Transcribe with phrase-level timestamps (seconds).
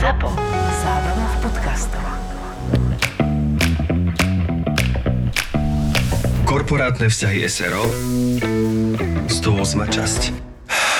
[0.00, 0.32] ZAPO.
[0.80, 2.04] Zábrná v podcastov.
[6.48, 7.84] Korporátne vzťahy SRO
[9.28, 9.28] 108.
[9.92, 10.22] časť.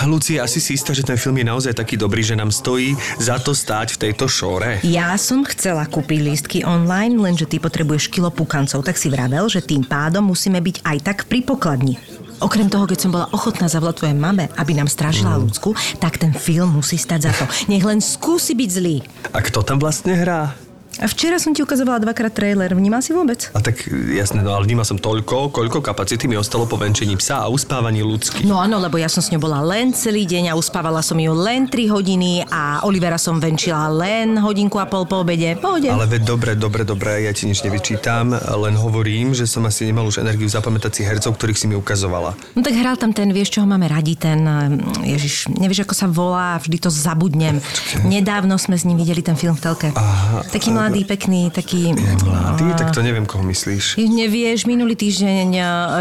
[0.04, 3.40] Lucia, asi si istá, že ten film je naozaj taký dobrý, že nám stojí za
[3.40, 4.84] to stáť v tejto šóre?
[4.84, 9.64] Ja som chcela kúpiť lístky online, lenže ty potrebuješ kilo pukancov, tak si vravel, že
[9.64, 11.96] tým pádom musíme byť aj tak pri pokladni.
[12.40, 15.44] Okrem toho, keď som bola ochotná zavolať tvojej mame, aby nám strážila Mm.
[15.44, 15.70] ľudsku,
[16.00, 17.44] tak ten film musí stať za to.
[17.68, 18.96] Nech len skúsi byť zlý.
[19.30, 20.56] A kto tam vlastne hrá?
[20.98, 23.46] A včera som ti ukazovala dvakrát trailer, vnímal si vôbec?
[23.54, 27.46] A tak jasné, no ale vnímal som toľko, koľko kapacity mi ostalo po venčení psa
[27.46, 28.42] a uspávaní ľudských.
[28.42, 31.30] No áno, lebo ja som s ňou bola len celý deň a uspávala som ju
[31.30, 35.54] len 3 hodiny a Olivera som venčila len hodinku a pol po obede.
[35.62, 35.86] Pohode.
[35.86, 40.10] Ale veď dobre, dobre, dobre, ja ti nič nevyčítam, len hovorím, že som asi nemal
[40.10, 42.34] už energiu zapamätať si hercov, ktorých si mi ukazovala.
[42.58, 45.94] No tak hral tam ten, vieš, čo ho máme radi, ten, eh, ježiš, nevieš, ako
[45.94, 47.62] sa volá, vždy to zabudnem.
[48.02, 49.88] Nedávno sme s ním videli ten film v telke.
[49.94, 51.92] Aha, taký mladý, pekný, taký...
[52.24, 54.00] Mladý, tak to neviem, koho myslíš.
[54.00, 55.48] Nevieš, minulý týždeň,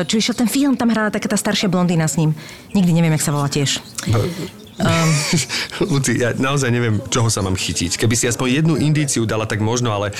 [0.08, 2.32] čo išiel ten film, tam hrala taká tá staršia blondína s ním.
[2.72, 3.84] Nikdy neviem, jak sa volá tiež.
[4.80, 5.12] Um.
[5.92, 8.00] Luci, ja naozaj neviem, čoho sa mám chytiť.
[8.00, 10.16] Keby si aspoň jednu indíciu dala, tak možno, ale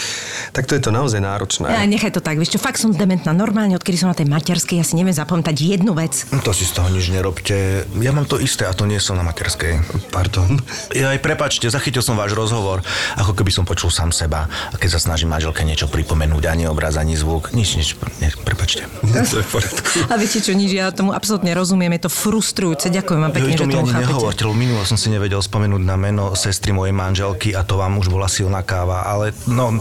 [0.52, 1.72] takto je to naozaj náročné.
[1.72, 3.32] Ja, nechaj to tak, vieš čo, fakt som dementná.
[3.32, 6.28] Normálne, odkedy som na tej materskej, ja si neviem zapamätať jednu vec.
[6.44, 7.88] To si z toho nič nerobte.
[8.04, 9.80] Ja mám to isté a to nie som na materskej.
[10.12, 10.60] Pardon.
[10.92, 12.84] Ja aj prepačte, zachytil som váš rozhovor,
[13.16, 14.52] ako keby som počul sám seba.
[14.72, 18.84] A keď sa snažím manželke niečo pripomenúť, ani obraz, ani zvuk, nič, nič, ne, prepačte.
[19.32, 19.88] to je v poriadku.
[20.12, 22.92] A viete čo, nič, ja tomu absolútne rozumiem, je to frustrujúce.
[22.92, 24.49] Ďakujem vám pekne, to že tomu chápete.
[24.54, 28.30] Minulo som si nevedel spomenúť na meno sestry mojej manželky a to vám už bola
[28.30, 29.76] silná káva, ale no,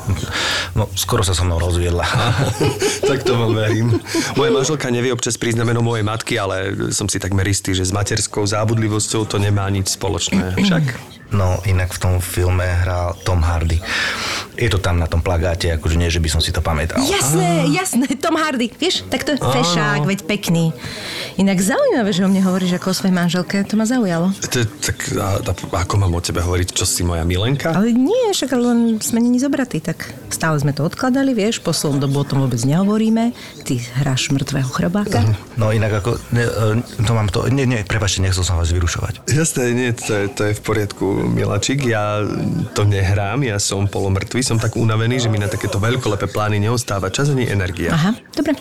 [0.75, 2.05] no skoro sa so mnou rozviedla.
[3.11, 3.99] tak to vám verím.
[4.35, 7.89] Moja manželka nevie občas prísť na meno mojej matky, ale som si takmer istý, že
[7.89, 10.57] s materskou zábudlivosťou to nemá nič spoločné.
[10.59, 11.19] Však.
[11.29, 13.77] No, inak v tom filme hral Tom Hardy.
[14.57, 16.97] Je to tam na tom plagáte, akože nie, že by som si to pamätal.
[17.05, 18.73] Jasné, jasné, Tom Hardy.
[18.73, 20.73] Vieš, tak to je fešák, veď pekný.
[21.39, 24.35] Inak zaujímavé, že o mne hovoríš ako o svojej manželke, to ma zaujalo.
[24.43, 25.53] Tak, a, a,
[25.87, 27.71] ako mám o tebe hovoriť, čo si moja milenka?
[27.79, 32.21] Ale nie, však len sme není zobratí, tak stále sme to odkladali, vieš, poslednú dobu
[32.21, 33.31] o tom vôbec nehovoríme.
[33.63, 35.23] Ty hráš mŕtvého chrobáka.
[35.55, 39.31] No inak ako, ne, e, to mám to, nie, nie, prepačte, nechcel som vás vyrušovať.
[39.31, 41.87] Jasné, nie, to je, to je v poriadku, miláčik.
[41.87, 42.19] Ja
[42.75, 47.15] to nehrám, ja som polomrtvý, som tak unavený, že mi na takéto veľkolepé plány neostáva
[47.15, 47.95] čas ani energia.
[47.95, 48.59] Aha, dobre.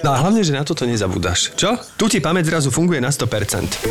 [0.00, 1.52] No a hlavne, že na toto nezabúdaš.
[1.60, 1.76] Čo?
[2.00, 3.84] Tu ti pamäť zrazu funguje na 100%.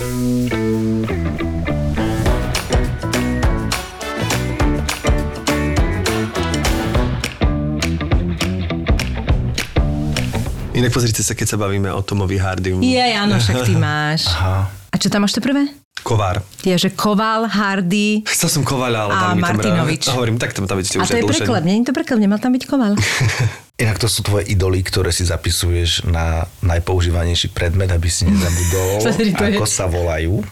[10.74, 12.82] Inak pozrite sa, keď sa bavíme o Tomovi Hardym.
[12.82, 14.26] Je, áno, však ty máš.
[14.34, 14.66] Aha.
[14.90, 15.70] A čo tam máš to prvé?
[16.04, 16.42] Kovár.
[16.64, 20.04] Je, že Koval, Hardy Chcel som Kovaľa, ale a dali mi tam Martinovič.
[20.08, 22.20] A hovorím, tak tam tam vidíte A už to je preklep, nie je to preklep,
[22.20, 22.94] nemal tam byť Koval.
[23.84, 29.06] Inak to sú tvoje idoly, ktoré si zapisuješ na najpoužívanejší predmet, aby si nezabudol,
[29.40, 30.44] to ako sa volajú.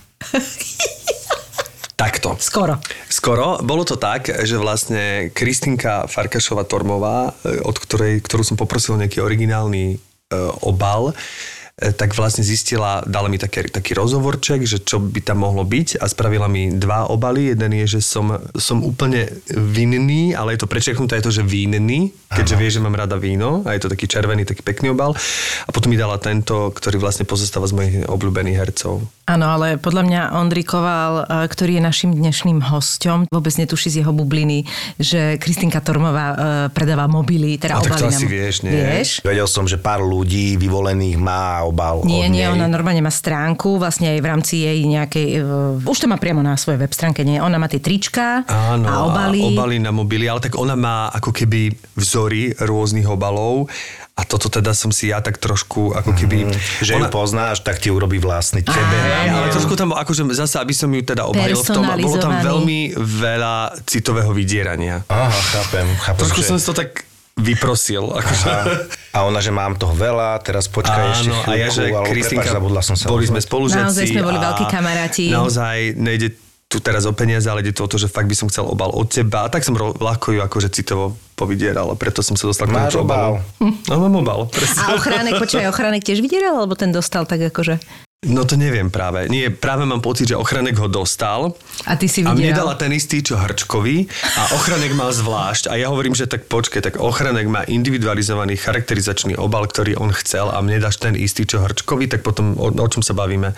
[1.98, 2.38] Takto.
[2.38, 2.78] Skoro.
[3.10, 3.58] Skoro.
[3.66, 9.98] Bolo to tak, že vlastne Kristinka Farkašová-Tormová, e, od ktorej, ktorú som poprosil nejaký originálny
[9.98, 11.18] e, obal,
[11.78, 16.10] tak vlastne zistila, dala mi taký, taký rozhovorček, že čo by tam mohlo byť a
[16.10, 17.54] spravila mi dva obaly.
[17.54, 22.10] Jeden je, že som, som úplne vinný, ale je to prečeknuté, je to, že vinný,
[22.34, 25.14] keďže vie, že mám rada víno a je to taký červený, taký pekný obal.
[25.14, 29.06] A potom mi dala tento, ktorý vlastne pozostáva z mojich obľúbených hercov.
[29.30, 33.96] Áno, ale podľa mňa Ondri Koval, eh, ktorý je našim dnešným hosťom, vôbec netuší z
[34.02, 34.66] jeho bubliny,
[34.98, 36.38] že Kristinka Tormová eh,
[36.74, 38.74] predáva mobily, teda A tak to asi vieš, nie?
[38.74, 39.22] Vieš?
[39.22, 42.54] Vedel som, že pár ľudí vyvolených má obal Nie, od nie, nej.
[42.56, 46.40] ona normálne má stránku, vlastne aj v rámci jej nejakej, uh, už to má priamo
[46.40, 47.38] na svojej web stránke, nie?
[47.38, 49.44] Ona má tie trička Áno, a obaly.
[49.44, 53.68] A obaly na mobily, ale tak ona má ako keby vzory rôznych obalov
[54.18, 56.50] a toto teda som si ja tak trošku ako keby...
[56.82, 58.98] Že ju poznáš, tak ti urobí vlastný tebe.
[58.98, 62.34] Hej, ale trošku tam, akože zase, aby som ju teda obhajil v tom, bolo tam
[62.42, 65.06] veľmi veľa citového vydierania.
[65.06, 66.22] Aha, chápem, chápem.
[66.26, 66.50] Trošku že...
[66.50, 67.07] som si to tak
[67.38, 68.04] vyprosil.
[68.10, 68.50] Akože.
[69.14, 72.12] A ona, že mám toho veľa, teraz počkaj ešte Áno, a ja, že chvíľku, alebo
[72.12, 73.86] Kristinka, prepáč, zabudla som sa boli sme spolužiaci.
[73.86, 75.26] Naozaj sme boli veľkí kamaráti.
[75.30, 76.28] Naozaj nejde
[76.68, 78.92] tu teraz o peniaze, ale ide to o to, že fakt by som chcel obal
[78.92, 79.46] od teba.
[79.46, 82.76] A tak som ro- ľahko ju akože citovo povidieral a preto som sa dostal k
[82.76, 83.40] tomu obalu.
[83.88, 84.84] No mám obal, presne.
[84.84, 87.80] A ochránek, počúvaj, ochránek tiež vydieral, alebo ten dostal tak akože...
[88.26, 89.30] No to neviem práve.
[89.30, 91.54] Nie, práve mám pocit, že ochranek ho dostal
[91.86, 95.70] A ty si a mne dala ten istý, čo Hrčkovi a ochranek mal zvlášť.
[95.70, 100.50] A ja hovorím, že tak počkej, tak ochranek má individualizovaný charakterizačný obal, ktorý on chcel
[100.50, 103.54] a mne dáš ten istý, čo Hrčkovi, tak potom o, o čom sa bavíme?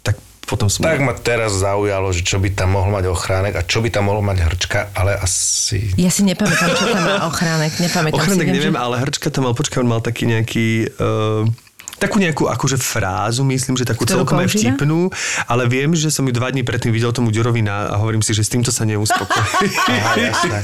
[0.00, 0.16] Tak
[0.48, 0.88] potom som...
[0.88, 4.08] Tak ma teraz zaujalo, že čo by tam mohol mať ochránek a čo by tam
[4.08, 5.92] mohol mať hrčka, ale asi...
[6.00, 7.76] Ja si nepamätám, čo tam má ochránek.
[7.76, 8.80] Nepamätám Ochranek si, viem, neviem, že...
[8.80, 10.96] ale hrčka tam mal, počkaj, on mal taký nejaký...
[10.96, 11.67] Uh,
[11.98, 15.10] takú nejakú akože frázu, myslím, že takú Ktorú celkom aj vtipnú,
[15.50, 18.30] ale viem, že som ju dva dní predtým videl tomu Ďurovi na, a hovorím si,
[18.32, 19.66] že s týmto sa neuspokojí.
[19.90, 20.58] Aha, jasné.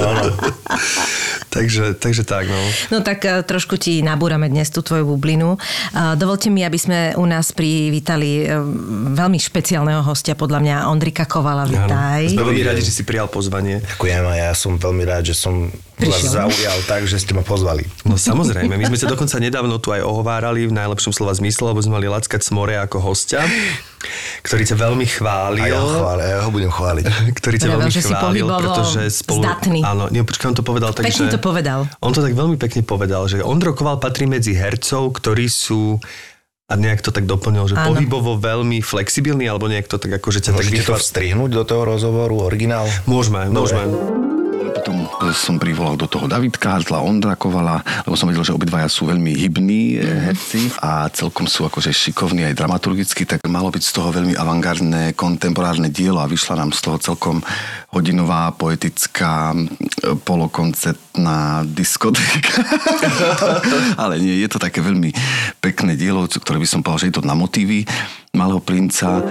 [0.00, 0.32] Áno.
[1.54, 2.60] takže, takže tak, no.
[2.88, 5.60] No tak eh, trošku ti nabúrame dnes tú tvoju bublinu.
[5.60, 8.56] Eh, Dovolte mi, aby sme u nás privítali eh,
[9.14, 11.68] veľmi špeciálneho hostia, podľa mňa Ondrika Kovala.
[11.68, 12.32] Vitaj.
[12.32, 13.84] Sme veľmi radi, že si prijal pozvanie.
[13.84, 15.68] Ďakujem a ja som veľmi rád, že som
[15.98, 16.46] vás Prišiel.
[16.46, 17.82] zaujal tak, že ste ma pozvali.
[18.06, 21.82] No samozrejme, my sme sa dokonca nedávno tu aj ohovárali v najlepšom slova zmysle, lebo
[21.82, 23.42] sme mali Lackať Smore ako hostia,
[24.46, 25.66] ktorý ťa veľmi chválil.
[25.66, 27.04] A ja, ho chváli, ja ho budem chváliť.
[27.34, 29.42] ktorý ťa veľmi že si chválil, pretože spolu...
[29.42, 29.80] zdatný.
[29.82, 31.34] Áno, nie, počkaj, on to povedal tak, Pekne že...
[31.34, 31.80] to povedal.
[31.98, 35.98] On to tak veľmi pekne povedal, že Ondro Koval patrí medzi hercov, ktorí sú
[36.68, 37.96] a nejak to tak doplnil, že Áno.
[37.96, 41.64] pohybovo veľmi flexibilný, alebo nejak to tak ako, že ťa tak Môžete to vstrihnúť do
[41.64, 42.84] toho rozhovoru, originál?
[43.08, 43.88] Môžeme, môžeme.
[44.58, 49.06] Potom som privolal do toho Davidka, Hartla, Ondra Kovala, lebo som vedel, že obidvaja sú
[49.06, 53.92] veľmi hybní eh, herci a celkom sú akože šikovní aj dramaturgicky, tak malo byť z
[53.94, 57.38] toho veľmi avantgardné, kontemporárne dielo a vyšla nám z toho celkom
[57.94, 62.66] hodinová, poetická, eh, polokoncertná diskotéka.
[64.02, 65.14] Ale nie, je to také veľmi
[65.62, 67.86] pekné dielo, ktoré by som povedal, že je to na motívy
[68.34, 69.22] Malého princa.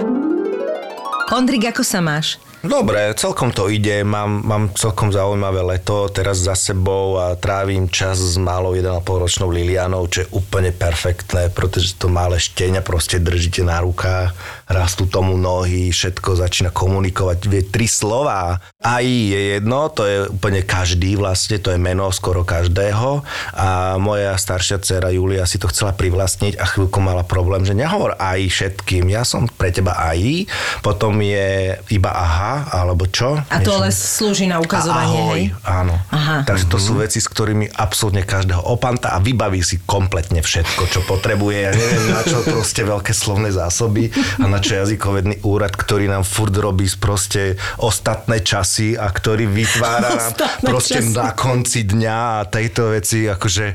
[1.28, 2.47] Ondrik, ako sa máš?
[2.58, 8.18] Dobre, celkom to ide, mám, mám celkom zaujímavé leto teraz za sebou a trávim čas
[8.18, 13.62] s malou 1,5 ročnou Lilianou, čo je úplne perfektné, pretože to malé šteňa proste držíte
[13.62, 14.34] na rukách,
[14.66, 18.58] rastú tomu nohy, všetko začína komunikovať, vie tri slova.
[18.78, 23.26] Aj je jedno, to je úplne každý vlastne, to je meno skoro každého
[23.58, 28.14] a moja staršia dcera Julia si to chcela privlastniť a chvíľku mala problém, že nehovor
[28.22, 30.46] aj všetkým, ja som pre teba aj,
[30.78, 33.42] potom je iba aha, alebo čo?
[33.50, 35.44] A to ale slúži na ukazovanie, a ahoj, hej?
[35.66, 35.98] áno.
[36.14, 36.46] Aha.
[36.46, 41.02] Takže to sú veci, s ktorými absolútne každého opanta a vybaví si kompletne všetko, čo
[41.02, 41.66] potrebuje.
[41.66, 46.22] Ja neviem, na čo proste veľké slovné zásoby a na čo jazykovedný úrad, ktorý nám
[46.22, 48.67] furt robí proste ostatné časy
[48.98, 51.16] a ktorý vytvára nám proste časy.
[51.16, 53.66] na konci dňa a tejto veci akože...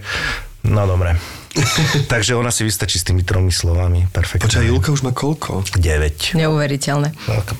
[0.69, 1.43] No dobre.
[2.11, 4.09] Takže ona si vystačí s tými tromi slovami.
[4.09, 4.49] Perfektne.
[4.49, 5.61] Počkaj, Julka už má koľko?
[5.77, 6.33] 9.
[6.33, 7.13] Neuveriteľné.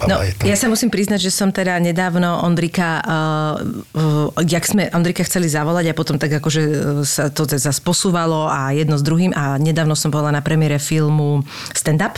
[0.10, 3.54] No, ja sa musím priznať, že som teda nedávno Ondrika, uh,
[3.94, 6.76] uh, jak sme Ondrika chceli zavolať a potom tak akože uh,
[7.06, 11.46] sa to zase posúvalo a jedno s druhým a nedávno som bola na premiére filmu
[11.78, 12.18] Stand Up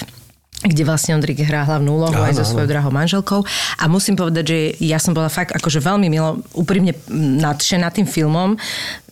[0.65, 3.41] kde vlastne Ondrik hrá hlavnú úlohu aj so svojou drahou manželkou.
[3.79, 8.57] A musím povedať, že ja som bola fakt akože veľmi milo, úprimne nadšená tým filmom.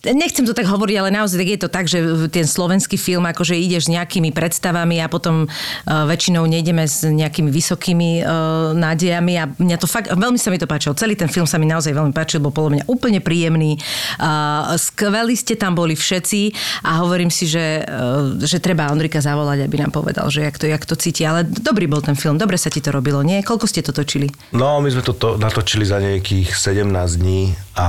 [0.03, 3.55] Nechcem to tak hovoriť, ale naozaj tak je to tak, že ten slovenský film, akože
[3.55, 9.47] ideš s nejakými predstavami a potom uh, väčšinou nejdeme s nejakými vysokými uh, nádejami a
[9.47, 10.91] mňa to fakt, veľmi sa mi to páčilo.
[10.91, 13.79] Celý ten film sa mi naozaj veľmi páčil, bol podľa mňa úplne príjemný.
[14.19, 16.51] Uh, skvelí ste tam boli všetci
[16.83, 20.67] a hovorím si, že, uh, že treba Ondrika zavolať, aby nám povedal, že jak to,
[20.67, 21.23] jak to cíti.
[21.23, 23.39] Ale dobrý bol ten film, dobre sa ti to robilo, nie?
[23.39, 24.27] Koľko ste to točili?
[24.51, 26.91] No, my sme to to natočili za nejakých 17
[27.23, 27.87] dní a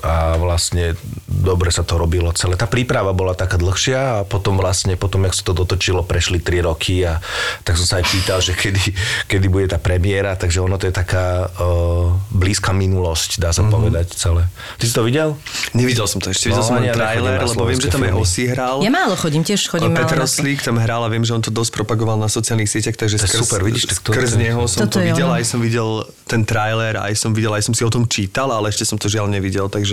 [0.00, 0.96] a vlastne
[1.28, 2.56] dobre sa to robilo celé.
[2.56, 6.68] Tá príprava bola taká dlhšia a potom vlastne, potom jak sa to dotočilo, prešli 3
[6.68, 7.20] roky a
[7.64, 8.82] tak som sa aj pýtal, že kedy,
[9.30, 13.72] kedy bude tá premiéra, takže ono to je taká uh, blízka minulosť, dá sa mm-hmm.
[13.72, 14.42] povedať celé.
[14.76, 15.36] Ty si to videl?
[15.72, 18.20] Nevidel som to ešte, videl No, som len trailer, lebo viem, že tam aj slovenské
[18.20, 18.76] Osi hral.
[18.84, 20.16] Ja málo chodím, tiež chodím málo Peter.
[20.20, 23.24] Roslík tam hral a viem, že on to dosť propagoval na sociálnych sieťach, takže To
[23.24, 25.38] je skrz, super, vidíš, tak to- skrz to- neho som to je videl, ono.
[25.40, 25.88] aj som videl
[26.28, 29.10] ten trailer, aj som videl, aj som si o tom čítal, ale ešte som to
[29.10, 29.89] žiaľ nevidel, takže,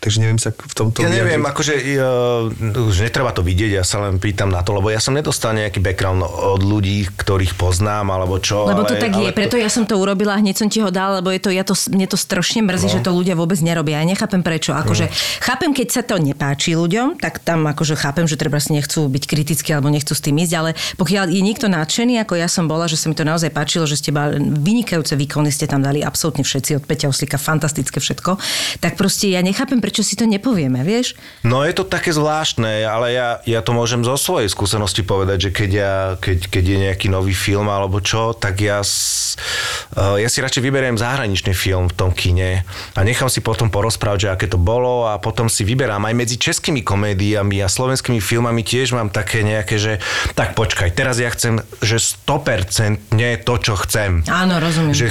[0.00, 1.52] takže neviem sa v tomto Ja neviem, vyjadriť.
[1.52, 5.12] akože uh, už netreba to vidieť, ja sa len pýtam na to, lebo ja som
[5.12, 8.70] nedostal nejaký background od ľudí, ktorých poznám, alebo čo.
[8.70, 10.88] Lebo ale, to tak ale je, preto ja som to urobila, hneď som ti ho
[10.88, 12.94] dal, lebo je to, ja to, mne to strašne mrzí, no.
[12.96, 14.02] že to ľudia vôbec nerobia.
[14.02, 14.72] Ja nechápem prečo.
[14.76, 15.10] Akože,
[15.42, 19.24] chápem, keď sa to nepáči ľuďom, tak tam akože chápem, že treba si nechcú byť
[19.26, 22.86] kritickí alebo nechcú s tým ísť, ale pokiaľ je niekto nadšený, ako ja som bola,
[22.86, 26.44] že sa mi to naozaj páčilo, že ste mali vynikajúce výkony, ste tam dali absolútne
[26.44, 28.36] všetci od Peťa Oslika, fantastické všetko,
[28.78, 31.16] tak proste ja nechápem, prečo si to nepovieme, vieš?
[31.44, 35.50] No je to také zvláštne, ale ja, ja to môžem zo svojej skúsenosti povedať, že
[35.50, 40.38] keď, ja, keď, keď je nejaký nový film alebo čo, tak ja, uh, ja si
[40.40, 42.62] radšej vyberiem zahraničný film v tom kine
[42.94, 46.36] a nechám si potom porozprávať, že aké to bolo a potom si vyberám aj medzi
[46.36, 49.92] českými komédiami a slovenskými filmami tiež mám také nejaké, že
[50.34, 54.22] tak počkaj, teraz ja chcem, že 100% nie to, čo chcem.
[54.28, 54.94] Áno, rozumiem.
[54.94, 55.06] Že,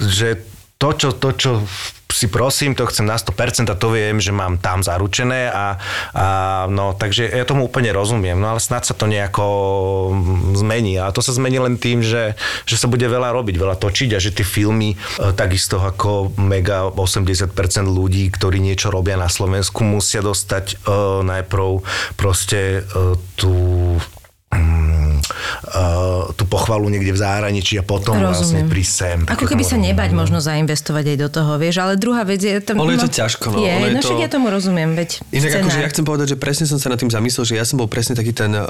[0.00, 0.28] že
[0.78, 1.50] to, čo, to, čo
[2.14, 5.82] si prosím, to chcem na 100% a to viem, že mám tam zaručené a,
[6.14, 6.26] a
[6.70, 9.46] no, takže ja tomu úplne rozumiem, no ale snad sa to nejako
[10.14, 10.94] mm, zmení.
[11.02, 14.22] A to sa zmení len tým, že, že sa bude veľa robiť, veľa točiť a
[14.22, 14.96] že tie filmy e,
[15.34, 17.50] takisto ako mega 80%
[17.90, 21.82] ľudí, ktorí niečo robia na Slovensku, musia dostať uh, najprv
[22.14, 23.52] proste uh, tú
[24.56, 28.30] uh, tú pochvalu niekde v zahraničí a potom Rozumiem.
[28.30, 29.18] vlastne prísť sem.
[29.26, 30.20] Ako keby sa nebať rozumiem.
[30.20, 32.54] možno zainvestovať aj do toho, vieš, ale druhá vec je...
[32.60, 33.58] Tam, Ono je to ťažko, no.
[33.60, 35.84] Je, no však to- ja tomu rozumiem, veď Inak akože scenár.
[35.84, 38.14] ja chcem povedať, že presne som sa nad tým zamyslel, že ja som bol presne
[38.14, 38.64] taký ten uh,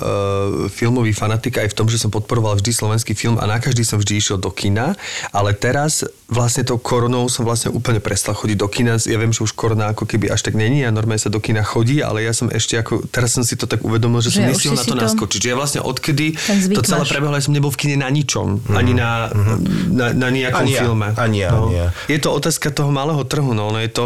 [0.71, 3.99] filmový fanatik aj v tom, že som podporoval vždy slovenský film a na každý som
[3.99, 4.95] vždy išiel do kina,
[5.31, 8.97] ale teraz vlastne tou koronou som vlastne úplne prestal chodiť do kina.
[8.99, 11.63] Ja viem, že už korona ako keby až tak není a normálne sa do kina
[11.63, 14.57] chodí, ale ja som ešte ako, teraz som si to tak uvedomil, že, Že som
[14.57, 15.41] si na to, to- naskočiť.
[15.41, 18.13] Že ja vlastne odkedy Ten zvyk to celé prebehlo, ja som nebol v kine na
[18.13, 19.33] ničom, ani na,
[19.91, 21.09] na, na nejakom Ani ja, filme.
[21.17, 21.73] ani ja, no.
[21.73, 21.87] ani ja.
[22.07, 24.05] Je to otázka toho malého trhu, no, no je to,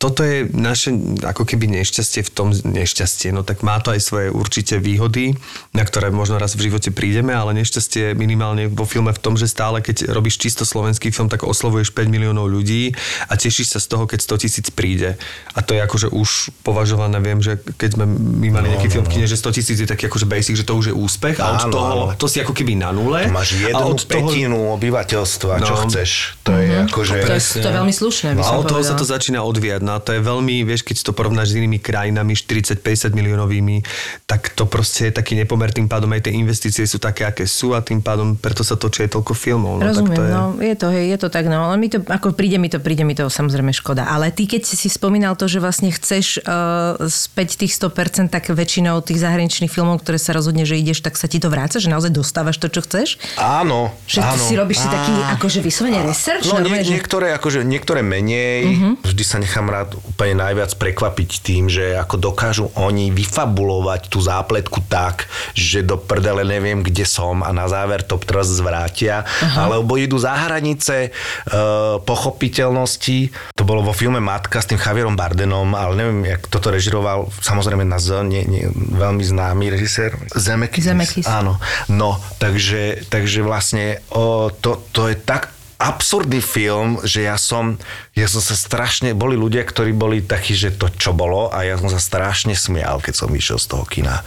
[0.00, 4.32] toto je naše ako keby nešťastie v tom nešťastie, no tak má to aj svoje
[4.32, 5.36] určite výhody,
[5.76, 9.44] na ktoré možno raz v živote prídeme, ale nešťastie minimálne vo filme v tom, že
[9.44, 12.96] stále keď robíš čisto slovenský film, tak oslovuješ 5 miliónov ľudí
[13.28, 15.20] a tešíš sa z toho, keď 100 tisíc príde.
[15.52, 19.20] A to je akože už považované, viem, že keď sme my mali nejaký film v
[19.20, 21.68] kine, že 100 tisíc je taký akože basic, že to už je úspech a od
[21.68, 22.16] toho, áno.
[22.16, 23.28] to si ako keby na nule.
[23.28, 25.84] To máš a jednu od toho, petinu obyvateľstva, čo No.
[25.84, 26.40] chceš.
[26.48, 27.12] To je akože...
[27.20, 29.89] To je, to je veľmi slušné, No, a od toho sa to začína odviať.
[29.90, 33.82] A to je veľmi, vieš, keď si to porovnáš s inými krajinami, 40-50 miliónovými,
[34.24, 37.72] tak to proste je taký nepomer, tým pádom aj tie investície sú také, aké sú
[37.72, 39.80] a tým pádom preto sa točí aj toľko filmov.
[39.80, 40.30] No, Rozumiem, tak to je...
[40.30, 42.78] no je to, hej, je to tak, no ale mi to, ako príde mi to,
[42.78, 44.04] príde mi to samozrejme škoda.
[44.04, 48.52] Ale ty, keď si si spomínal to, že vlastne chceš uh, späť tých 100%, tak
[48.52, 51.88] väčšinou tých zahraničných filmov, ktoré sa rozhodne, že ideš, tak sa ti to vráca, že
[51.88, 53.16] naozaj dostávaš to, čo chceš?
[53.36, 54.44] Áno, Že áno.
[54.44, 55.40] si robíš si taký, Á.
[55.40, 56.44] akože vyslovene research?
[56.46, 56.92] No nie, Mhm.
[56.92, 58.68] niektoré, akože, niektoré menej.
[59.00, 64.84] Vždy sa nechám rád úplne najviac prekvapiť tým, že ako dokážu oni vyfabulovať tú zápletku
[64.88, 69.22] tak, že do prdele neviem, kde som a na záver to teraz zvrátia.
[69.56, 73.32] Alebo idú za hranice uh, pochopiteľnosti.
[73.56, 77.86] To bolo vo filme Matka s tým Javierom Bardenom, ale neviem, jak toto režiroval, samozrejme
[77.86, 80.18] na Z, nie, nie, veľmi známy režisér.
[80.34, 80.84] Zemekis.
[80.90, 81.26] Zemeckis.
[81.30, 81.60] Áno.
[81.86, 87.80] No, takže, takže vlastne o, to, to je tak absurdný film, že ja som,
[88.12, 91.80] ja som sa strašne, boli ľudia, ktorí boli takí, že to čo bolo a ja
[91.80, 94.20] som sa strašne smial, keď som vyšiel z toho kina.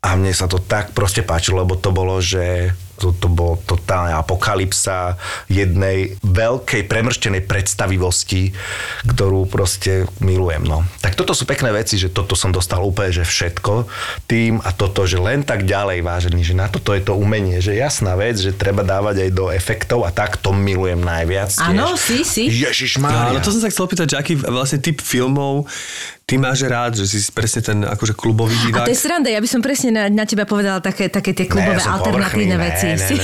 [0.00, 4.18] A mne sa to tak proste páčilo, lebo to bolo, že to, to bolo totálna
[4.20, 8.56] apokalypsa jednej veľkej premrštenej predstavivosti,
[9.04, 10.64] ktorú proste milujem.
[10.64, 10.82] No.
[11.04, 13.86] Tak toto sú pekné veci, že toto som dostal úplne, že všetko
[14.24, 17.76] tým a toto, že len tak ďalej vážený, že na toto je to umenie, že
[17.76, 21.52] jasná vec, že treba dávať aj do efektov a tak to milujem najviac.
[21.60, 22.48] Áno, si, si.
[22.48, 23.36] Ježiš Mária.
[23.36, 25.68] no to som sa chcel opýtať, že aký vlastne typ filmov
[26.26, 28.82] ty máš rád, že si presne ten akože klubový A divák.
[28.82, 31.78] to je sranda, ja by som presne na, na teba povedala také, také tie klubové
[31.78, 32.86] ja som alternatívne povrchný, veci.
[32.88, 33.22] ne, Si-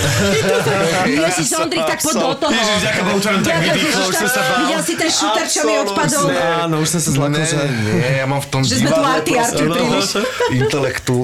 [1.10, 2.54] ne, Ježiš, Ondrik, tak poď do toho.
[2.54, 4.58] Ježiš, ďakujem, už som tak vydýchol, už som sa bál.
[4.62, 6.24] Videl si ten šuter, čo mi odpadol?
[6.62, 7.58] Áno, už som sa zlakol, Ne, že...
[7.90, 10.08] nie, ja mám v tom Že sme tu arty, arty príliš.
[10.52, 11.14] intelektu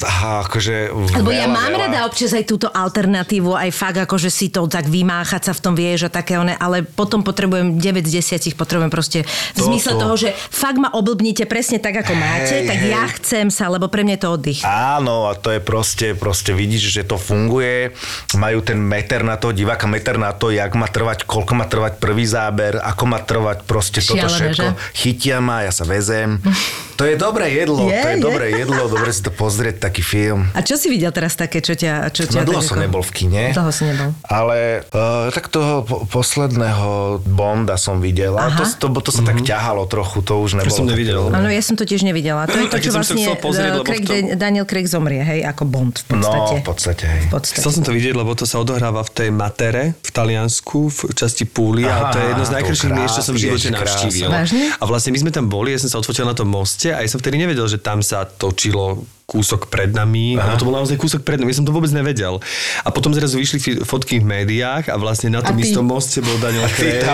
[0.00, 0.74] aha, akože
[1.12, 5.42] Lebo ja mám rada občas aj túto alternatívu, aj fakt akože si to tak vymáchať
[5.44, 9.18] sa v tom vieš a také one, ale potom potrebujem 9 z 10, potrebujem proste
[9.52, 10.88] v zmysle toho, že fakt ma
[11.18, 12.94] oblbnite presne tak, ako máte, Hej, tak hej.
[12.94, 14.60] ja chcem sa, lebo pre mňa je to oddych.
[14.62, 17.90] Áno, a to je proste, proste vidíš, že to funguje.
[18.38, 21.98] Majú ten meter na to, diváka meter na to, jak má trvať, koľko má trvať
[21.98, 24.62] prvý záber, ako má trvať proste toto Šialené, všetko.
[24.62, 24.94] že?
[24.94, 26.38] Chytia ma, ja sa vezem.
[26.98, 28.20] To je dobré jedlo, Je, to je, je.
[28.20, 30.50] dobré jedlo, dobre si to pozrieť, taký film.
[30.50, 32.10] A čo si videl teraz také, čo ťa...
[32.10, 33.42] Čo ťa No dlho som ako- nebol v kine.
[33.54, 34.10] Dlho si nebol.
[34.24, 36.88] Ale uh, tak toho po- posledného
[37.24, 38.34] Bonda som videl.
[38.34, 38.74] A to, Aha.
[38.74, 40.74] to, to, sa tak ťahalo trochu, to už nebolo.
[40.74, 41.30] som také nevidel.
[41.30, 42.50] Áno, ja som to tiež nevidela.
[42.50, 45.46] To je to, čo som vlastne pozrieť, eh, Craig, v tom- Daniel Craig zomrie, hej,
[45.46, 46.50] ako Bond v podstate.
[46.50, 47.22] No, v podstate, hej.
[47.22, 47.58] V podstate.
[47.62, 51.46] Chcel som to vidieť, lebo to sa odohráva v tej Matere v Taliansku, v časti
[51.46, 54.28] Púly a Aha, to je jedno z to najkrajších miest, čo som v živote navštívil.
[54.74, 57.08] A vlastne my sme tam boli, ja som sa odfotil na tom moste a ja
[57.10, 61.20] som vtedy nevedel, že tam sa točilo kúsok pred nami, alebo to bol naozaj kúsok
[61.20, 62.40] pred nami, ja som to vôbec nevedel.
[62.80, 66.64] A potom zrazu vyšli fotky v médiách a vlastne na tom istom moste bol Daniel
[66.72, 67.04] Craig.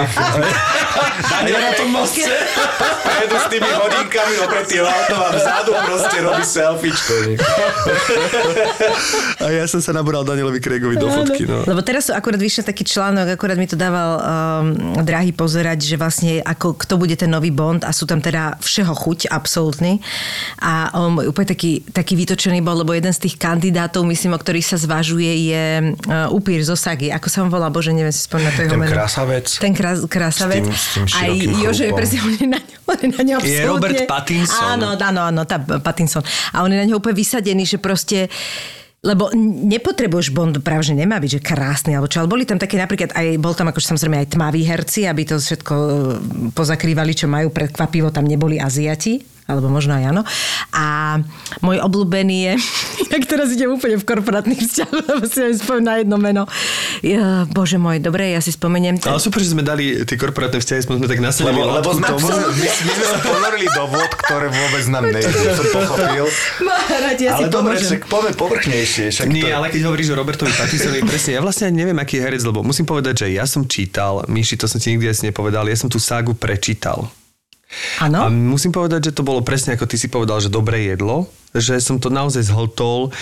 [1.35, 2.31] Daniel na tom moste.
[3.03, 7.15] A jedu s tými hodinkami opretý auto a vzadu proste robí selfiečko.
[9.43, 11.51] A ja som sa nabral Danielovi Craigovi do fotky.
[11.51, 11.67] No.
[11.67, 16.39] Lebo teraz akurát vyšiel taký článok, akurát mi to dával um, drahý pozerať, že vlastne
[16.47, 19.99] ako kto bude ten nový Bond a sú tam teda všeho chuť, absolútny.
[20.63, 24.37] A on bol úplne taký, taký taký vytočený bol, lebo jeden z tých kandidátov, myslím,
[24.37, 25.65] o ktorých sa zvažuje, je
[26.05, 27.09] uh, upír zo Sagy.
[27.09, 27.73] Ako sa on volá?
[27.73, 28.93] Bože, neviem si spomínať to jeho Ten meno.
[28.93, 29.47] krásavec.
[29.49, 30.69] Ten krás, krásavec.
[30.69, 31.31] S tým- s tým Aj
[31.65, 34.77] Jože presne, on je na ňo, na ňo Je Robert Pattinson.
[34.77, 36.21] Áno, áno, áno, tá Pattinson.
[36.53, 38.29] A on je na ňo úplne vysadený, že proste
[39.05, 42.81] lebo nepotrebuješ Bond, práve že nemá byť, že krásny, alebo čo, ale boli tam také
[42.81, 45.89] napríklad aj, bol tam akože samozrejme aj tmaví herci, aby to všetko e,
[46.57, 50.23] pozakrývali, čo majú prekvapivo, tam neboli Aziati, alebo možno aj áno.
[50.73, 51.19] A
[51.61, 52.55] môj obľúbený je,
[53.15, 56.43] jak teraz idem úplne v korporátnych vzťahoch, lebo si spomenúť na jedno meno.
[57.05, 59.01] Ja, bože môj, dobre, ja si spomeniem.
[59.05, 61.61] Ale super, že sme dali tie korporátne vzťahy, sme tak nasadili.
[61.61, 62.27] Lebo, lebo sme, tomu.
[62.29, 66.25] my, my sme ponorili do vod, ktoré vôbec nám nejde, som pochopil.
[66.89, 69.05] Radi, ja si ale dobre, však poďme povrchnejšie.
[69.13, 69.57] Však Nie, to...
[69.61, 72.89] ale keď hovoríš o Robertovi Pattinsonovi, presne, ja vlastne neviem, aký je herec, lebo musím
[72.89, 76.01] povedať, že ja som čítal, Myši, to som ti nikdy asi nepovedal, ja som tú
[76.01, 77.09] ságu prečítal.
[78.03, 78.19] Áno?
[78.25, 81.79] A musím povedať, že to bolo presne ako ty si povedal, že dobré jedlo, že
[81.79, 83.15] som to naozaj zhltol,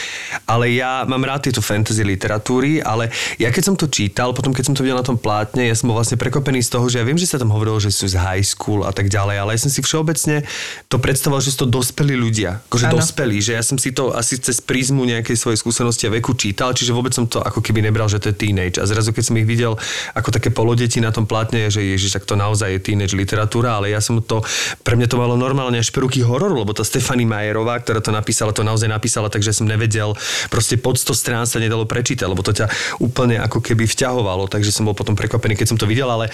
[0.49, 4.73] ale ja mám rád tieto fantasy literatúry, ale ja keď som to čítal, potom keď
[4.73, 7.05] som to videl na tom plátne, ja som bol vlastne prekopený z toho, že ja
[7.05, 9.61] viem, že sa tam hovorilo, že sú z high school a tak ďalej, ale ja
[9.61, 10.49] som si všeobecne
[10.89, 14.41] to predstavoval, že sú to dospelí ľudia, akože dospelí, že ja som si to asi
[14.41, 18.09] cez prízmu nejakej svojej skúsenosti a veku čítal, čiže vôbec som to ako keby nebral,
[18.09, 18.81] že to je teenage.
[18.81, 19.77] A zrazu keď som ich videl
[20.17, 23.93] ako také polodeti na tom plátne, že ježiš, tak to naozaj je teenage literatúra, ale
[23.93, 24.41] ja som to,
[24.81, 28.55] pre mňa to malo normálne až peruky hororu, lebo tá Stefany Majerová, ktorá to napísala,
[28.55, 30.15] to naozaj napísala, takže som nevedel,
[30.47, 32.71] proste pod 100 strán sa nedalo prečítať, lebo to ťa
[33.03, 36.31] úplne ako keby vťahovalo, takže som bol potom prekvapený, keď som to videl, ale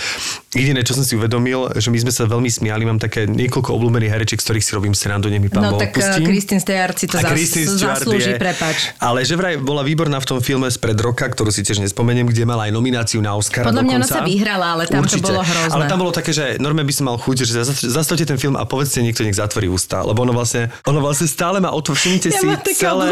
[0.52, 4.12] jediné, čo som si uvedomil, že my sme sa veľmi smiali, mám také niekoľko obľúbených
[4.12, 6.22] herečiek, z ktorých si robím srandu, nech mi pán No tak odpustí.
[6.28, 8.92] Kristín Stejard si to zas, Stewart zaslúži, prepač.
[8.98, 12.44] Ale že vraj bola výborná v tom filme spred roka, ktorú si tiež nespomeniem, kde
[12.44, 15.24] mala aj nomináciu na Oscara Podľa mňa ona sa vyhrala, ale tam to Určite.
[15.24, 15.72] bolo hrozné.
[15.72, 18.58] Ale tam bolo také, že normálne by som mal chuť, že zas- zastavte ten film
[18.58, 22.28] a povedzte niekto nech zatvorí ústa, lebo ono vlastne, ono vlastne stále má otvorené, všimnite
[22.38, 23.06] Ja si celé,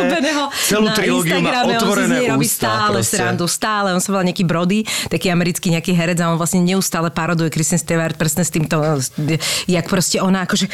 [0.66, 2.66] celú na trilógiu má Instagrame, on si otvorené ústa.
[2.66, 3.16] stále proste.
[3.16, 3.88] srandu, stále.
[3.94, 7.80] On sa volá nejaký Brody, taký americký nejaký herec a on vlastne neustále paroduje Kristen
[7.80, 8.78] Stewart presne s týmto,
[9.66, 10.66] jak proste ona akože,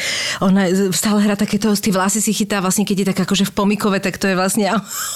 [0.43, 3.97] ona stále hrá takéto, tie vlasy si chytá vlastne, keď je tak akože v pomikove,
[4.01, 4.65] tak to je vlastne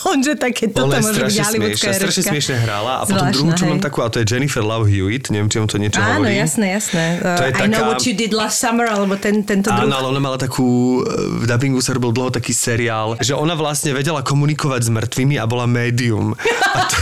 [0.05, 3.49] on, že také, toto Ona môže byť hollywoodská strašne smiešne hrala a potom Zvláštna, druhú,
[3.55, 3.71] čo hej.
[3.71, 6.37] mám takú, a to je Jennifer Love Hewitt, neviem, či vám to niečo Áno, hovorí.
[6.37, 7.05] jasné, jasné.
[7.23, 9.87] To je I know what you did last summer, alebo ten, tento druh.
[9.87, 11.01] Áno, ale ona mala takú,
[11.41, 15.47] v dubbingu sa robil dlho taký seriál, že ona vlastne vedela komunikovať s mŕtvými a
[15.47, 16.35] bola médium.
[16.75, 16.97] A to,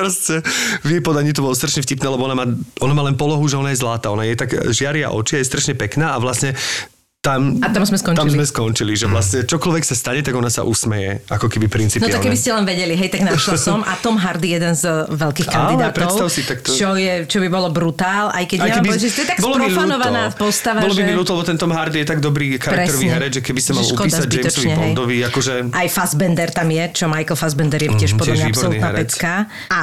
[0.00, 0.40] proste,
[0.80, 2.46] v jej podaní to bolo strašne vtipné, lebo ona má,
[2.80, 4.08] ona má len polohu, že ona je zlatá.
[4.08, 6.56] Ona je tak žiaria oči, je strašne pekná a vlastne
[7.20, 8.16] tam, A tam sme skončili.
[8.16, 11.72] Tam sme skončili, že vlastne čokoľvek sa stane, tak ona sa usmeje, ako keby No
[11.74, 12.08] principiálne.
[12.10, 13.78] tak keby ste len vedeli, hej, tak našla som.
[13.82, 15.96] A Tom Hardy, jeden z eh, veľkých Ale kandidátov.
[16.00, 19.02] predstav si, tak to- čo, je, čo by bolo brutál, aj keď Aj keby- povedať,
[19.02, 22.08] že to je tak sprofanovaná postava, Bolo by mi ľúto, lebo ten Tom Hardy je
[22.08, 24.76] tak dobrý charakterový herec, že keby sa mal škoda upísať Jamesovi hej.
[24.80, 25.52] Bondovi, akože...
[25.70, 29.32] Aj Fassbender tam je, čo Michael Fassbender je tiež Mhm, podľa mňa absolútna pecka.
[29.68, 29.78] A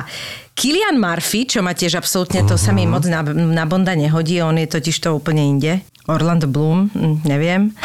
[0.52, 2.76] Kilian Murphy, čo ma tiež absolútne, to sa Mhm.
[2.76, 5.86] mi moc na, na Bonda nehodí, on je totiž to úplne inde.
[6.08, 7.76] Orlando Bloom, hm, neviem.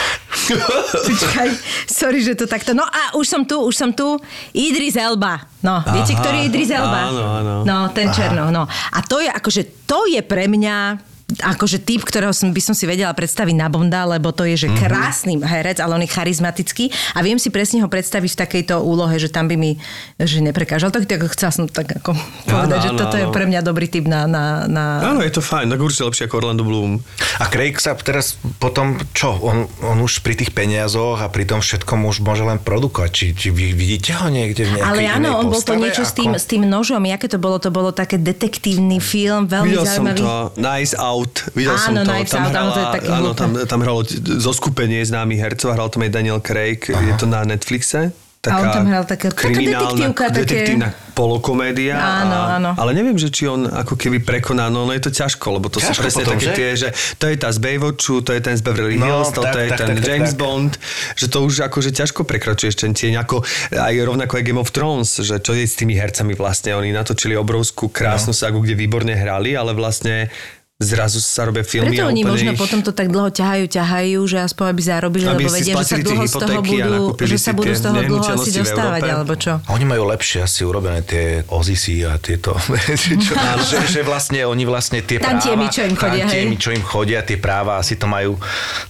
[1.06, 1.48] Počkaj,
[1.86, 2.72] sorry, že to takto.
[2.72, 4.18] No a už som tu, už som tu.
[4.54, 5.42] Idris Elba.
[5.62, 7.10] No, viete, Aha, ktorý je Idris Elba?
[7.10, 7.54] áno, áno.
[7.66, 8.66] No, ten černo, no.
[8.66, 10.98] A to je akože, to je pre mňa
[11.38, 14.68] akože typ, ktorého som, by som si vedela predstaviť na Bonda, lebo to je, že
[14.74, 19.16] krásny herec, ale on je charizmatický a viem si presne ho predstaviť v takejto úlohe,
[19.16, 19.80] že tam by mi
[20.20, 20.92] že neprekážal.
[20.92, 22.12] Tak, tak chcela som tak ako
[22.48, 23.34] povedať, že áno, toto je áno.
[23.34, 24.26] pre mňa dobrý typ na...
[24.26, 24.84] na, na...
[25.14, 27.00] Áno, je to fajn, tak určite lepšie ako Orlando Bloom.
[27.40, 31.60] A Craig sa teraz potom, čo, on, on už pri tých peniazoch a pri tom
[31.62, 33.10] všetkom už môže len produkovať.
[33.12, 36.04] Či, či vy vidíte ho niekde v nejakej Ale inej áno, on bol to niečo
[36.04, 36.40] s tým, Ako?
[36.40, 37.02] s tým nožom.
[37.04, 37.56] Jaké to bolo?
[37.62, 40.20] To bolo také detektívny film, veľmi Videl som zaujímavý.
[40.20, 41.21] to, Nice Out,
[41.52, 42.12] videl som Áno, to.
[42.12, 44.00] Knives tam Out, áno, to je hrala, také áno, tam, tam hralo
[44.38, 47.02] zoskupenie známych hercov, hral tam aj Daniel Craig, Aha.
[47.02, 48.12] je to na Netflixe.
[48.42, 51.94] A on tam hral také- taká kriminálna, detektívka, také- detektívna polokomédia.
[51.94, 52.70] Áno, a, áno.
[52.74, 55.78] Ale neviem, že či on ako keby prekoná, no, no je to ťažko, lebo to
[55.78, 56.54] sú Ťažko presne potom, také že?
[56.58, 56.88] tie, že
[57.22, 59.58] to je tá z Baywatchu, to je ten z Beverly No, Hills, to, tak, to
[59.62, 60.40] je tak, ten tak, tak, James tak.
[60.42, 60.72] Bond,
[61.14, 63.46] že to už akože ťažko prekračuješ ten tieň, ako
[63.78, 67.38] aj rovnako aj Game of Thrones, že čo je s tými hercami vlastne, oni natočili
[67.38, 68.40] obrovskú krásnu no.
[68.42, 70.34] sagu, kde výborne hrali, ale vlastne
[70.82, 72.58] zrazu sa robia filmy Preto a oni možno ich...
[72.58, 75.96] potom to tak dlho ťahajú, ťahajú, že aspoň aby zarobili, Aby lebo vedia, že sa
[75.98, 79.62] dlho z toho budú, že sa budú z toho dlho asi dostávať, alebo čo.
[79.62, 83.32] A oni majú lepšie asi urobené tie Ozisy a tieto veci, čo,
[83.70, 86.20] že, že vlastne oni vlastne tie Tantiemy, práva, čo im chodia, hej?
[86.26, 88.36] tantiemy, čo im chodia, tie práva asi to majú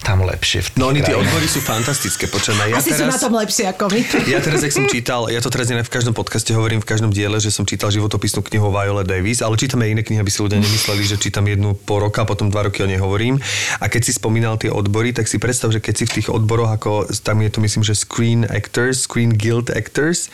[0.01, 0.75] tam lepšie.
[0.81, 2.59] No oni tie odbory sú fantastické, počujem.
[2.73, 4.01] Ja Asi sú na teraz, tom lepšie ako my.
[4.31, 7.37] Ja teraz, jak som čítal, ja to teraz v každom podcaste hovorím, v každom diele,
[7.43, 11.03] že som čítal životopisnú knihu Viola Davis, ale čítame iné knihy, aby si ľudia nemysleli,
[11.05, 13.43] že čítam jednu pol roka, potom dva roky o nej hovorím.
[13.83, 16.71] A keď si spomínal tie odbory, tak si predstav, že keď si v tých odboroch,
[16.71, 20.31] ako tam je to myslím, že Screen Actors, Screen Guild Actors,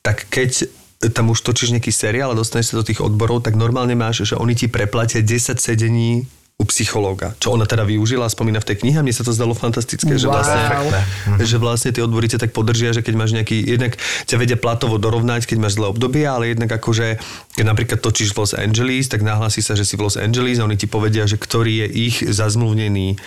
[0.00, 0.70] tak keď
[1.10, 4.38] tam už točíš nejaký seriál a dostaneš sa do tých odborov, tak normálne máš, že
[4.38, 6.30] oni ti preplatia 10 sedení
[6.62, 9.02] u psychológa, čo ona teda využila a spomína v tej knihe.
[9.02, 10.38] Mne sa to zdalo fantastické, že Wow.
[10.38, 11.00] vlastne, Perfektné.
[11.42, 13.98] že vlastne tie odbory ťa tak podržia, že keď máš nejaký, jednak
[14.30, 17.18] ťa vedia platovo dorovnať, keď máš zlé obdobie, ale jednak akože,
[17.58, 20.64] keď napríklad točíš v Los Angeles, tak nahlási sa, že si v Los Angeles a
[20.64, 23.18] oni ti povedia, že ktorý je ich zazmluvnený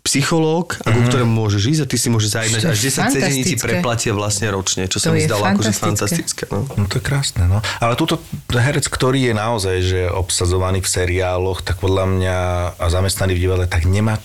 [0.00, 3.56] psychológ, a ku ktorému môžeš ísť a ty si môžeš zajednať až 10 sedení ti
[3.60, 6.42] preplatia vlastne ročne, čo sa To mi je zdalo akože fantastické.
[6.48, 6.64] No.
[6.64, 7.60] No to je krásne, no.
[7.84, 8.16] Ale túto
[8.48, 12.36] herec, ktorý je naozaj že obsazovaný v seriáloch, tak podľa mňa
[12.80, 14.16] a zamestnaný v divadle, tak nemá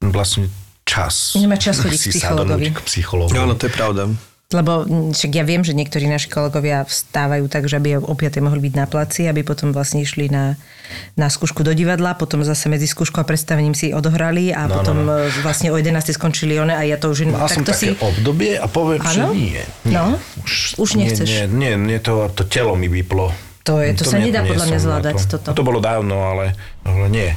[0.00, 0.48] vlastne
[0.88, 1.36] čas.
[1.36, 2.66] Nemá čas chodiť k psychologovi.
[2.72, 3.36] k psychologovi.
[3.36, 4.02] Áno, to je pravda.
[4.50, 8.42] Lebo mm, však ja viem, že niektorí naši kolegovia vstávajú tak, že aby o 5
[8.42, 10.58] mohli byť na placi, aby potom vlastne išli na,
[11.14, 15.06] na skúšku do divadla, potom zase medzi skúškou a predstavením si odohrali a No, potom
[15.06, 15.30] no, no.
[15.40, 17.30] vlastne o 11 skončili one a ja to už...
[17.30, 19.30] Mal som takto také obdobie a poviem, že Áno?
[19.30, 19.62] nie.
[19.86, 19.94] nie.
[19.94, 20.18] No,
[20.76, 21.30] už nechceš.
[21.30, 23.30] Nie, nie, nie, to, to telo mi vyplo.
[23.62, 25.38] To je- to sa nie- nedá nie podľa mňa zvládať to.
[25.38, 25.48] toto.
[25.52, 27.28] No to bolo dávno, ale, ale nie.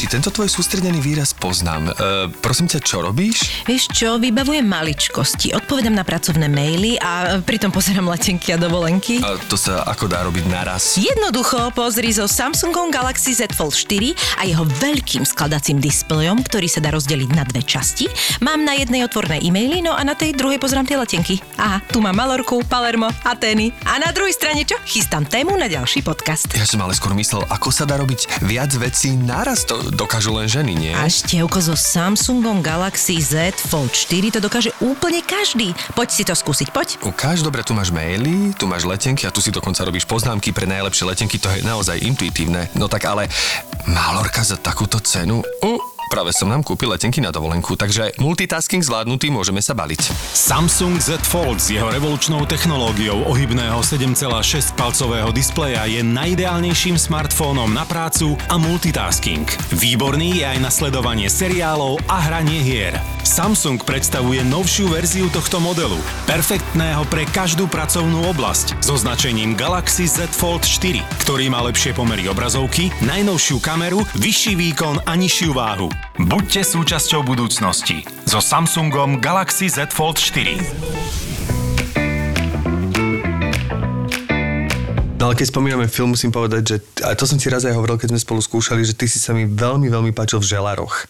[0.00, 1.92] Míši, tento tvoj sústredený výraz poznám.
[1.92, 3.68] E, prosím ťa, čo robíš?
[3.68, 9.20] Vieš čo, vybavujem maličkosti, odpovedám na pracovné maily a pritom pozerám letenky a dovolenky.
[9.20, 10.96] A to sa ako dá robiť naraz?
[10.96, 16.80] Jednoducho pozri so Samsungom Galaxy Z Fold 4 a jeho veľkým skladacím displejom, ktorý sa
[16.80, 18.08] dá rozdeliť na dve časti.
[18.40, 21.44] Mám na jednej otvorné e-maily, no a na tej druhej pozerám tie letenky.
[21.60, 23.76] Aha, tu mám Malorku, Palermo, Atény.
[23.84, 24.80] A na druhej strane čo?
[24.88, 26.48] Chystám tému na ďalší podcast.
[26.56, 29.68] Ja som ale skôr myslel, ako sa dá robiť viac vecí naraz.
[29.68, 30.92] To dokážu len ženy, nie?
[30.94, 35.76] A števko so Samsungom Galaxy Z Fold 4 to dokáže úplne každý.
[35.92, 36.88] Poď si to skúsiť, poď.
[37.04, 40.64] Ukáž, dobre, tu máš maily, tu máš letenky a tu si dokonca robíš poznámky pre
[40.64, 42.70] najlepšie letenky, to je naozaj intuitívne.
[42.74, 43.28] No tak ale
[43.86, 45.42] Malorka za takúto cenu?
[45.60, 45.78] Uh,
[46.10, 50.10] práve som nám kúpil letenky na dovolenku, takže multitasking zvládnutý, môžeme sa baliť.
[50.34, 57.86] Samsung Z Fold s jeho revolučnou technológiou ohybného 7,6 palcového displeja je najideálnejším smartfónom na
[57.86, 59.46] prácu a multitasking.
[59.78, 62.98] Výborný je aj na sledovanie seriálov a hranie hier.
[63.22, 70.26] Samsung predstavuje novšiu verziu tohto modelu, perfektného pre každú pracovnú oblasť, so značením Galaxy Z
[70.34, 75.99] Fold 4, ktorý má lepšie pomery obrazovky, najnovšiu kameru, vyšší výkon a nižšiu váhu.
[76.20, 81.49] Buďte súčasťou budúcnosti so Samsungom Galaxy Z Fold 4.
[85.20, 88.00] No ale keď spomíname film, musím povedať, že, a to som ti raz aj hovoril,
[88.00, 91.04] keď sme spolu skúšali, že ty si sa mi veľmi, veľmi páčil v Želaroch.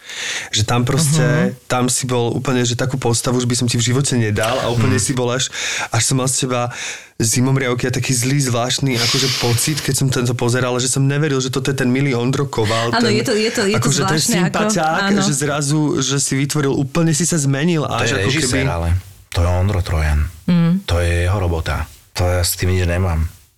[0.50, 1.54] Že tam proste, uh-huh.
[1.70, 4.66] tam si bol úplne, že takú postavu už by som ti v živote nedal a
[4.66, 5.14] úplne uh-huh.
[5.14, 5.46] si bol až,
[5.94, 6.74] až som mal z teba
[7.22, 11.54] zimomriavky a taký zlý, zvláštny akože pocit, keď som tento pozeral, že som neveril, že
[11.54, 12.90] toto je ten milý Ondro Koval.
[12.90, 15.22] Áno, ten, je to- je to- je to akože ten zvláštne, ako- sympatiák, áno.
[15.22, 17.86] že zrazu, že si vytvoril, úplne si sa zmenil.
[17.86, 18.98] To Až je ako režisér, ale
[19.30, 20.26] to je Ondro Trojan.
[20.50, 20.82] Mm.
[20.90, 21.86] To je jeho robota.
[22.18, 23.39] To ja s tým nič nemám.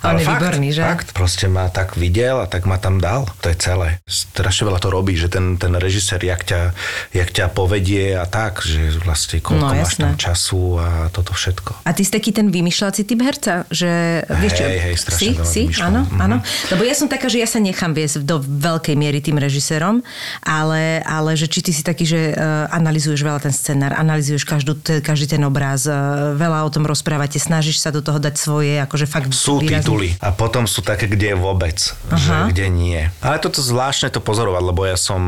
[0.00, 0.80] A on je fakt, výborný, že?
[0.80, 3.28] Fakt, proste ma tak videl a tak ma tam dal.
[3.44, 4.00] To je celé.
[4.08, 6.72] Strašne veľa to robí, že ten, ten režisér, jak ťa,
[7.12, 11.84] jak ťa povedie a tak, že vlastne koľko No, máš tam času a toto všetko.
[11.84, 15.28] A ty si taký ten vymýšľací typ herca, že vieš čo, Hej, hej, strašne si,
[15.36, 16.16] veľa si, áno, Mhm.
[16.16, 16.36] áno.
[16.72, 20.00] Lebo ja som taká, že ja sa nechám viesť do veľkej miery tým režisérom,
[20.40, 24.74] ale, ale že či ty si taký, že uh, analizuješ veľa ten scenár, analizuješ každú,
[25.04, 29.04] každý ten obraz, uh, veľa o tom rozprávate, snažíš sa do toho dať svoje, akože
[29.04, 31.74] fakt Sú výrazne- tituly a potom sú také, kde vôbec,
[32.14, 32.46] že Aha.
[32.52, 33.10] kde nie.
[33.24, 35.20] Ale toto zvláštne to pozorovať, lebo ja som,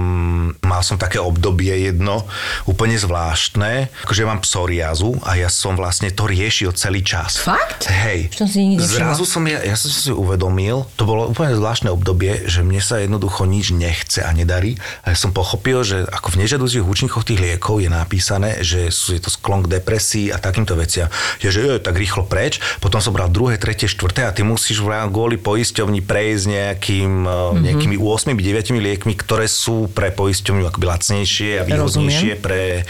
[0.63, 2.29] mal som také obdobie jedno,
[2.69, 7.41] úplne zvláštne, akože ja mám psoriázu a ja som vlastne to riešil celý čas.
[7.41, 7.89] Fakt?
[7.89, 8.31] Hej.
[8.37, 8.77] Som si.
[8.77, 13.01] Zrazu som ja, ja som si uvedomil, to bolo úplne zvláštne obdobie, že mne sa
[13.01, 14.77] jednoducho nič nechce a nedarí.
[15.03, 19.17] A ja som pochopil, že ako v nežiaducich účinkoch tých liekov je napísané, že sú,
[19.17, 21.09] je to sklon k depresii a takýmto veciam.
[21.41, 24.85] Ja, že jo, tak rýchlo preč, potom som bral druhé, tretie, štvrté a ty musíš
[24.85, 27.63] v kvôli poisťovni prejsť nejakým, mm-hmm.
[27.65, 32.85] nejakými 8-9 liekmi, ktoré sú pre poisťovňu akoby lacnejšie a výhodnejšie pre,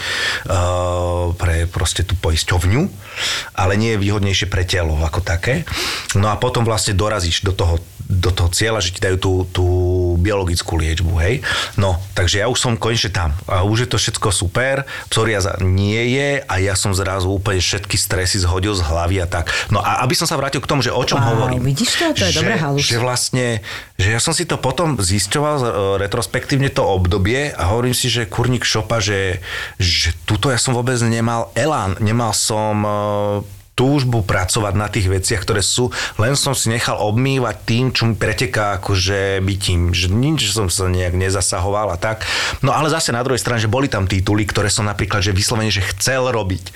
[0.51, 2.81] uh, pre proste tú poisťovňu,
[3.55, 5.63] ale nie je výhodnejšie pre telo ako také.
[6.19, 7.79] No a potom vlastne dorazíš do toho
[8.13, 9.65] do toho cieľa, že ti dajú tú, tú
[10.21, 11.41] biologickú liečbu, hej.
[11.75, 13.33] No, takže ja už som konečne tam.
[13.49, 17.97] A už je to všetko super, psoriaza nie je a ja som zrazu úplne všetky
[17.97, 19.49] stresy zhodil z hlavy a tak.
[19.73, 21.63] No a aby som sa vrátil k tomu, že o čom Wow, hovorím.
[21.63, 22.05] vidíš to?
[22.13, 22.83] To je že, dobrá halus.
[22.83, 23.47] Že vlastne,
[23.95, 25.67] že ja som si to potom zisťoval e,
[26.03, 29.39] retrospektívne to obdobie a hovorím si, že kurník šopa, že,
[29.79, 32.91] že tuto ja som vôbec nemal elán, nemal som e,
[33.73, 35.89] túžbu pracovať na tých veciach, ktoré sú,
[36.21, 40.85] len som si nechal obmývať tým, čo mi preteká akože bytím, že nič som sa
[40.89, 42.25] nejak nezasahoval a tak.
[42.61, 45.73] No ale zase na druhej strane, že boli tam tituly, ktoré som napríklad, že vyslovene,
[45.73, 46.69] že chcel robiť.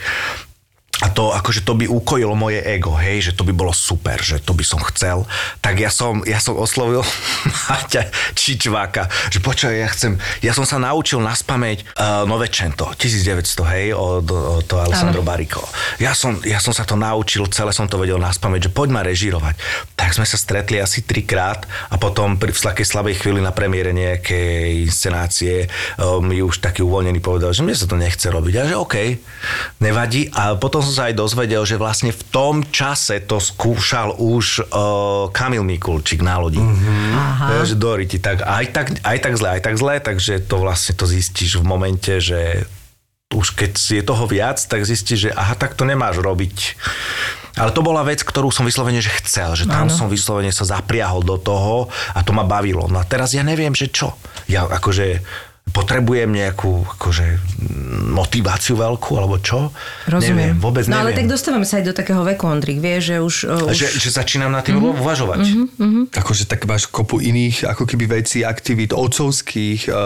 [1.05, 4.41] A to, akože to by ukojilo moje ego, hej, že to by bolo super, že
[4.41, 5.29] to by som chcel.
[5.62, 7.05] Tak ja som, ja som oslovil
[7.69, 13.73] Maťa Čičváka, že počkaj, ja chcem, ja som sa naučil na spameť uh, Novečento, 1900,
[13.77, 15.62] hej, od, od to Alessandro Bariko.
[16.01, 18.89] Ja som, ja som sa to naučil, celé som to vedel na spameť, že poď
[18.97, 19.53] ma režírovať.
[19.93, 23.93] Tak sme sa stretli asi trikrát a potom pri v slakej slabej chvíli na premiére
[23.93, 28.53] nejakej inscenácie uh, mi už taký uvoľnený povedal, že mne sa to nechce robiť.
[28.57, 28.95] A že OK,
[29.77, 30.33] nevadí.
[30.33, 35.28] A potom som sa aj dozvedel, že vlastne v tom čase to skúšal už uh,
[35.36, 36.63] Kamil Mikulčík na lodi.
[36.63, 37.67] Mm-hmm.
[37.67, 41.04] Že Doriti, tak aj, tak aj tak zle, aj tak zle, takže to vlastne to
[41.04, 42.65] zistíš v momente, že
[43.36, 46.80] už keď je toho viac, tak zistíš, že aha, tak to nemáš robiť.
[47.58, 49.93] Ale to bola vec, ktorú som vyslovene, že chcel, že tam Áno.
[49.93, 52.86] som vyslovene sa zapriahol do toho a to ma bavilo.
[52.86, 54.13] No a teraz ja neviem, že čo.
[54.45, 55.26] Ja akože
[55.67, 57.25] potrebujem nejakú akože,
[58.10, 59.69] motiváciu veľkú, alebo čo?
[60.06, 60.53] Rozumiem.
[60.53, 61.25] Neviem, vôbec no ale neviem.
[61.25, 63.36] tak dostávame sa aj do takého veku, Ondrik, vieš, že už...
[63.45, 63.75] uh, už...
[63.77, 64.84] Že, že začínam na tým Mhm.
[64.84, 65.01] mm-hmm.
[65.01, 65.39] uvažovať.
[65.77, 66.03] Mm-hmm.
[66.13, 69.97] Akože tak máš kopu iných ako keby vecí, aktivít otcovských, uh,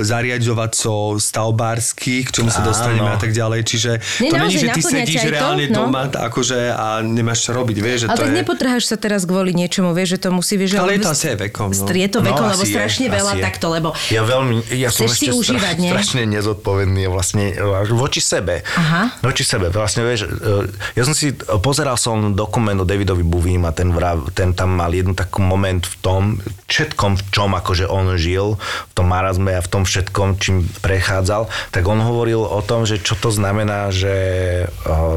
[0.00, 2.68] zariadovacov, stavbárskych, k čomu sa Áno.
[2.70, 3.60] dostaneme a tak ďalej.
[3.64, 5.76] Čiže Nie, to není, že ty sedíš aj to, reálne no.
[5.86, 8.36] doma akože, a nemáš čo robiť, vieš, že Ale to tak je...
[8.40, 11.26] nepotrháš sa teraz kvôli niečomu, vieš, že to musí, vieš, Ale je lebo to asi
[11.32, 11.84] aj vekom, no.
[11.90, 13.42] Je to vekom, lebo asi je, strašne veľa je.
[13.42, 15.90] takto, lebo Ja veľmi, ja Chceš si užívať, nie?
[15.92, 18.66] strašne nezodpovedný vlastne e, voči sebe.
[18.74, 19.14] Aha.
[19.22, 23.72] Voči sebe, vlastne vieš, e, ja som si, pozeral som dokument o Davidovi Buvím a
[23.72, 26.22] ten, vrav, ten tam mal jeden taký moment v tom,
[26.66, 28.58] všetkom, v čom akože on žil,
[28.90, 32.98] v tom marazme a v tom všetkom, čím prechádzal, tak on hovoril o tom, že
[32.98, 34.12] čo to znamená, že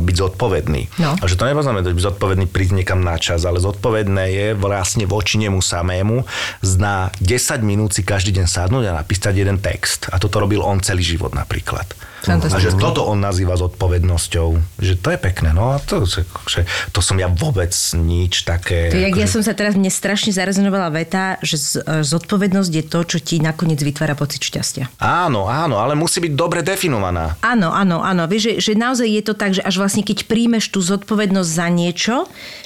[0.04, 0.91] byť zodpovedný.
[1.00, 1.15] No.
[1.17, 5.39] A že to neznamená byť zodpovedný prísť niekam na čas, ale zodpovedné je vlastne voči
[5.39, 6.26] nemu samému
[6.84, 9.72] na 10 minút si každý deň sadnúť a napísať jeden text.
[10.13, 11.89] A toto robil on celý život napríklad.
[12.23, 12.59] Fantastické.
[12.59, 14.47] A že toto on nazýva zodpovednosťou.
[14.79, 15.49] Že to je pekné.
[15.51, 16.23] No a to, že,
[16.89, 18.88] to som ja vôbec nič také...
[18.89, 22.71] To, jak ja akože- som sa teraz, mne strašne zarezonovala veta, že z- e, zodpovednosť
[22.71, 24.88] je to, čo ti nakoniec vytvára pocit šťastia.
[24.97, 27.36] Áno, áno, ale musí byť dobre definovaná.
[27.43, 28.23] Áno, áno, áno.
[28.25, 31.67] Vieš, že, že naozaj je to tak, že až vlastne keď príjmeš tú zodpovednosť za
[31.67, 32.15] niečo,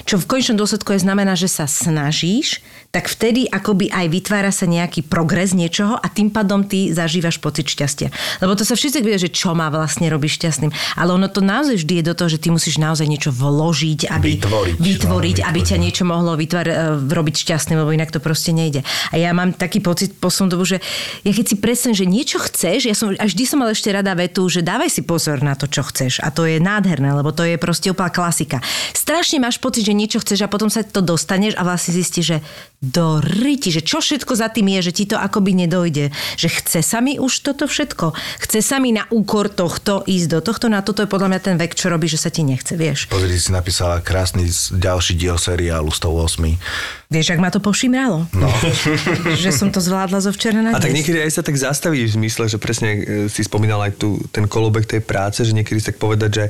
[0.06, 4.64] čo v konečnom dôsledku je znamená, že sa snažíš, tak vtedy akoby aj vytvára sa
[4.64, 8.08] nejaký progres niečoho a tým pádom ty zažívaš pocit šťastia.
[8.40, 10.70] Lebo to sa všetci vie, že čo má vlastne robiť šťastným.
[10.96, 14.40] Ale ono to naozaj vždy je do toho, že ty musíš naozaj niečo vložiť, aby,
[14.40, 15.84] Vytvoriť, no, vytvoriť aby ťa vytvoriť.
[15.84, 16.74] niečo mohlo vytvár, e,
[17.08, 18.82] robiť šťastným, lebo inak to proste nejde.
[19.12, 20.78] A ja mám taký pocit poslednú dobu, že
[21.22, 24.16] ja keď si predstavím, že niečo chceš, ja som, a vždy som mal ešte rada
[24.16, 26.24] vetu, že dávaj si pozor na to, čo chceš.
[26.24, 28.58] A to je nádherné, lebo to je proste úplná klasika.
[28.96, 32.38] Strašne máš pocit, že niečo chceš a potom sa to dostaneš a vlastne zistíš, že
[32.78, 36.14] do ryti, že čo všetko za tým je, že ti to akoby nedojde.
[36.38, 38.14] Že chce sa mi už toto všetko.
[38.46, 41.54] Chce sa mi na úkor tohto ísť do tohto, na toto je podľa mňa ten
[41.54, 43.06] vek, čo robí, že sa ti nechce, vieš.
[43.06, 46.58] Pozri, si napísala krásny ďalší diel seriálu 108.
[47.06, 48.26] Vieš, ak ma to pošimralo?
[48.34, 48.50] No.
[49.46, 51.06] že som to zvládla zo včera na A tak dnes.
[51.06, 54.50] niekedy aj sa tak zastavíš v zmysle, že presne e, si spomínal aj tu ten
[54.50, 56.44] kolobek tej práce, že niekedy si tak povedať, že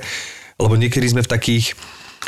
[0.57, 1.77] lebo niekedy sme v takých,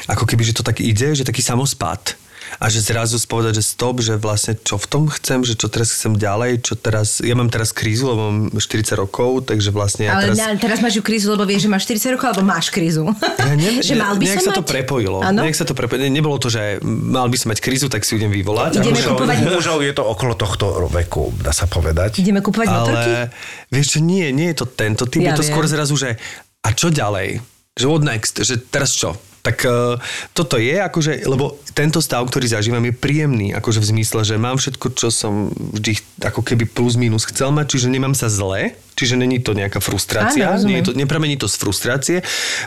[0.07, 2.20] ako keby, že to tak ide, že taký samospad.
[2.61, 5.91] A že zrazu spovedať, že stop, že vlastne čo v tom chcem, že čo teraz
[5.91, 10.15] chcem ďalej, čo teraz, ja mám teraz krízu, lebo mám 40 rokov, takže vlastne ja
[10.15, 10.37] Ale teraz...
[10.37, 10.61] teraz...
[10.61, 13.09] teraz máš ju krízu, lebo vieš, že máš 40 rokov, alebo máš krízu.
[13.41, 14.69] Ja neviem, že mal by nejak sa to mať?
[14.77, 15.19] prepojilo.
[15.25, 15.41] Áno?
[15.41, 16.05] Nejak sa to prepojilo.
[16.05, 18.77] Nebolo to, že mal by som mať krízu, tak si ju idem vyvolať.
[18.77, 22.21] Ideme Akože- kupovať- Mužov je to okolo tohto veku, dá sa povedať.
[22.21, 22.69] Ideme motorky?
[22.69, 23.33] Ale
[23.73, 25.51] vieš čo, nie, nie je to tento typ, Ja je to viem.
[25.51, 26.21] skôr zrazu, že
[26.61, 27.41] a čo ďalej?
[27.73, 28.37] Že what next?
[28.37, 29.17] Že teraz čo?
[29.41, 29.97] Tak uh,
[30.37, 34.61] toto je akože, lebo tento stav, ktorý zažívam, je príjemný, akože v zmysle, že mám
[34.61, 35.97] všetko, čo som vždy
[36.29, 40.61] ako keby plus minus chcel mať, čiže nemám sa zle, čiže není to nejaká frustrácia,
[40.61, 42.17] Áno, nie je to, nepramení to z frustrácie,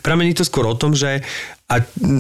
[0.02, 1.22] pramení to skôr o tom, že
[1.70, 1.76] a,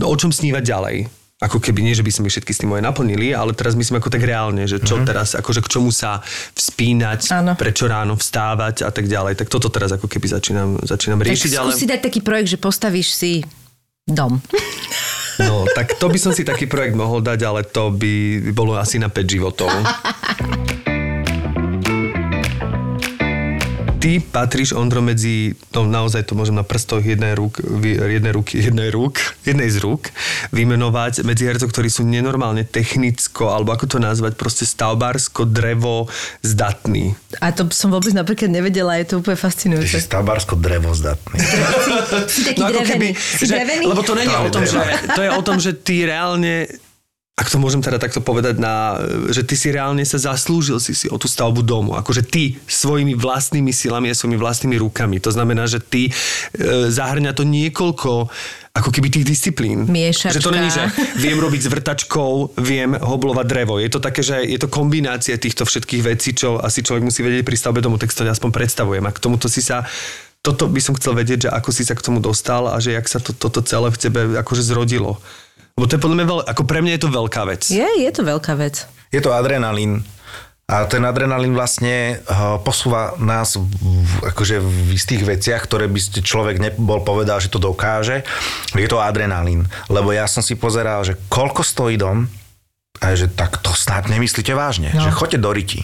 [0.05, 0.97] o čom snívať ďalej.
[1.43, 3.99] Ako keby nie, že by sa mi všetky s tým moje naplnili, ale teraz myslím
[3.99, 5.09] ako tak reálne, že čo mm-hmm.
[5.11, 6.23] teraz, akože k čomu sa
[6.55, 7.51] vzpínať, Áno.
[7.59, 9.35] prečo ráno vstávať a tak ďalej.
[9.35, 11.75] Tak toto teraz ako keby začínam, začínam Tak riešiť, ale...
[11.75, 13.43] skús si dať taký projekt, že postavíš si
[14.07, 14.39] dom.
[15.39, 19.01] No, tak to by som si taký projekt mohol dať, ale to by bolo asi
[19.01, 19.71] na 5 životov.
[24.03, 28.91] ty patríš, Ondro, medzi, no naozaj to môžem na prstoch jednej, rúk, jednej ruky, jednej
[28.91, 29.15] rúk,
[29.47, 30.11] jednej z rúk
[30.51, 36.11] vymenovať medzi hercov, ktorí sú nenormálne technicko, alebo ako to nazvať, proste stavbársko, drevo,
[36.43, 37.15] zdatní.
[37.39, 39.95] A to som vôbec napríklad nevedela, je to úplne Ty si fascinujúce.
[40.03, 41.39] stavbársko drevo zdatný.
[42.27, 43.39] Si taký No ako keby, drevený.
[43.39, 43.85] Si že, drevený?
[43.87, 44.79] lebo to není o tom, že,
[45.15, 46.67] to je o tom, že ty reálne
[47.33, 49.01] ak to môžem teda takto povedať, na,
[49.33, 51.97] že ty si reálne sa zaslúžil si, si o tú stavbu domu.
[51.97, 55.17] Akože ty svojimi vlastnými silami a svojimi vlastnými rukami.
[55.17, 56.11] To znamená, že ty e,
[56.93, 58.29] zahrňa to niekoľko
[58.73, 59.89] ako keby tých disciplín.
[59.89, 60.37] Miešačka.
[60.37, 60.85] Že to není, že
[61.17, 63.81] viem robiť s vrtačkou, viem hoblovať drevo.
[63.81, 67.45] Je to také, že je to kombinácia týchto všetkých vecí, čo asi človek musí vedieť
[67.49, 69.09] pri stavbe domu, tak si to aspoň predstavujem.
[69.09, 69.89] A k tomuto si sa
[70.43, 73.07] toto by som chcel vedieť, že ako si sa k tomu dostal a že jak
[73.07, 75.23] sa to, toto celé v tebe akože zrodilo.
[75.73, 77.61] Lebo to je podľa mňa veľ, ako pre mňa je to veľká vec.
[77.65, 78.85] Je, je to veľká vec.
[79.09, 80.05] Je to adrenalín.
[80.63, 85.99] A ten adrenalín vlastne uh, posúva nás v, v- akože v istých veciach, ktoré by
[85.99, 88.23] ste človek nebol povedal, že to dokáže.
[88.77, 89.67] Je to adrenalín.
[89.91, 92.31] Lebo ja som si pozeral, že koľko stojí dom,
[93.01, 95.01] a že tak to snad nemyslíte vážne, no.
[95.01, 95.81] že choďte do riti.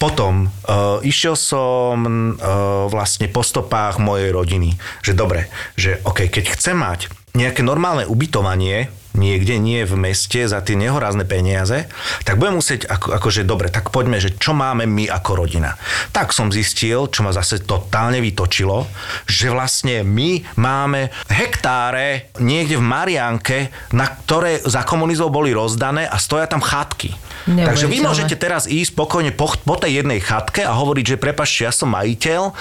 [0.00, 6.56] Potom uh, išiel som uh, vlastne po stopách mojej rodiny, že dobre, že OK, keď
[6.56, 8.88] chcem mať nejaké normálne ubytovanie,
[9.20, 11.92] niekde, nie v meste za tie nehorázne peniaze,
[12.24, 15.76] tak budem musieť, ako, akože dobre, tak poďme, že čo máme my ako rodina.
[16.16, 18.88] Tak som zistil, čo ma zase totálne vytočilo,
[19.28, 23.58] že vlastne my máme hektáre niekde v Marianke,
[23.92, 27.12] na ktoré za komunizmov boli rozdané a stoja tam chatky.
[27.48, 31.64] Takže vy môžete teraz ísť spokojne po, po tej jednej chatke a hovoriť, že prepačte,
[31.64, 32.52] ja som majiteľ uh,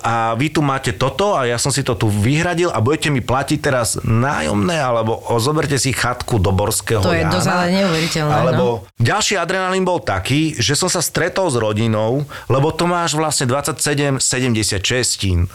[0.00, 3.18] a vy tu máte toto a ja som si to tu vyhradil a budete mi
[3.18, 5.36] platiť teraz nájomné alebo o,
[5.68, 7.36] zoberte si chatku do Borského To je Jána.
[7.36, 8.40] dosť ale neuveriteľné, no.
[8.40, 8.64] Alebo
[8.96, 14.80] ďalší adrenalín bol taký, že som sa stretol s rodinou, lebo to máš vlastne 27-76,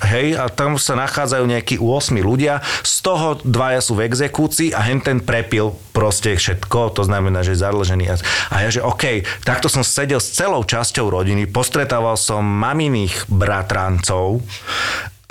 [0.06, 4.86] hej, a tam sa nachádzajú nejakí 8 ľudia, z toho dvaja sú v exekúcii a
[4.86, 8.06] hen ten prepil proste všetko, to znamená, že je zadlžený.
[8.54, 14.45] A ja, že OK, takto som sedel s celou časťou rodiny, postretával som maminých bratrancov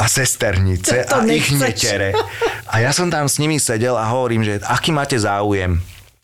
[0.03, 1.79] a sesternice To a ich nechceš.
[1.79, 2.09] netere.
[2.67, 5.79] A ja som tam s nimi sedel a hovorím, že aký máte záujem?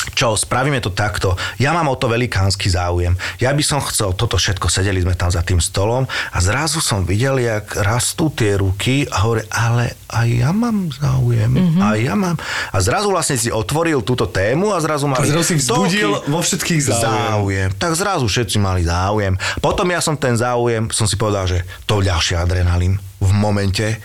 [0.09, 1.37] Čo, spravíme to takto.
[1.59, 3.13] Ja mám o to velikánsky záujem.
[3.37, 7.05] Ja by som chcel toto všetko, sedeli sme tam za tým stolom a zrazu som
[7.05, 11.61] videl, jak rastú tie ruky a hovorí, ale aj ja mám záujem, Mhm.
[11.61, 11.83] mm-hmm.
[11.85, 12.37] aj ja mám.
[12.71, 15.23] A zrazu vlastne si otvoril túto tému a zrazu mali...
[15.23, 17.05] A zrazu si vzbudil vo všetkých záujem.
[17.05, 17.69] záujem.
[17.77, 19.35] Tak zrazu všetci mali záujem.
[19.59, 23.99] Potom ja som ten záujem, som si povedal, že to ďalší adrenalín v momente,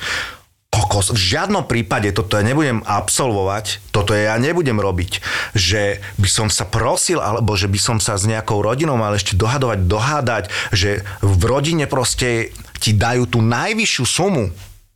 [0.74, 5.22] kokos, v žiadnom prípade toto ja nebudem absolvovať, toto ja nebudem robiť,
[5.54, 9.38] že by som sa prosil, alebo že by som sa s nejakou rodinou mal ešte
[9.38, 12.50] dohadovať, dohádať, že v rodine proste
[12.82, 14.50] ti dajú tú najvyššiu sumu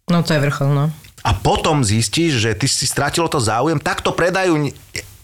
[0.08, 0.86] No to je vrchol, no.
[1.20, 4.72] a potom zistíš, že ty si stratilo to záujem, tak to predajú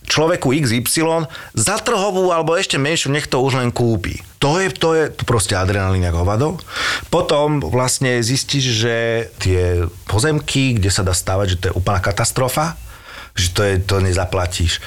[0.03, 4.19] človeku XY za trhovú alebo ešte menšiu, nech to už len kúpi.
[4.43, 6.47] To je, to je proste adrenalín ako hovado.
[7.07, 8.95] Potom vlastne zistíš, že
[9.39, 12.75] tie pozemky, kde sa dá stávať, že to je úplná katastrofa,
[13.33, 14.83] že to, je, to nezaplatíš.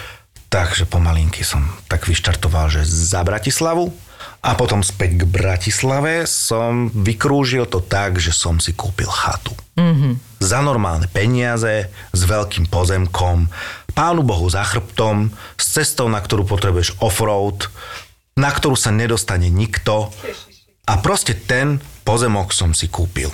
[0.46, 3.90] Takže pomalinky som tak vyštartoval, že za Bratislavu
[4.46, 9.50] a potom späť k Bratislave som vykrúžil to tak, že som si kúpil chatu.
[9.74, 10.38] Mm-hmm.
[10.38, 13.50] Za normálne peniaze, s veľkým pozemkom,
[13.96, 17.72] pánu Bohu za chrbtom, s cestou, na ktorú potrebuješ offroad,
[18.36, 20.12] na ktorú sa nedostane nikto.
[20.84, 23.32] A proste ten pozemok som si kúpil.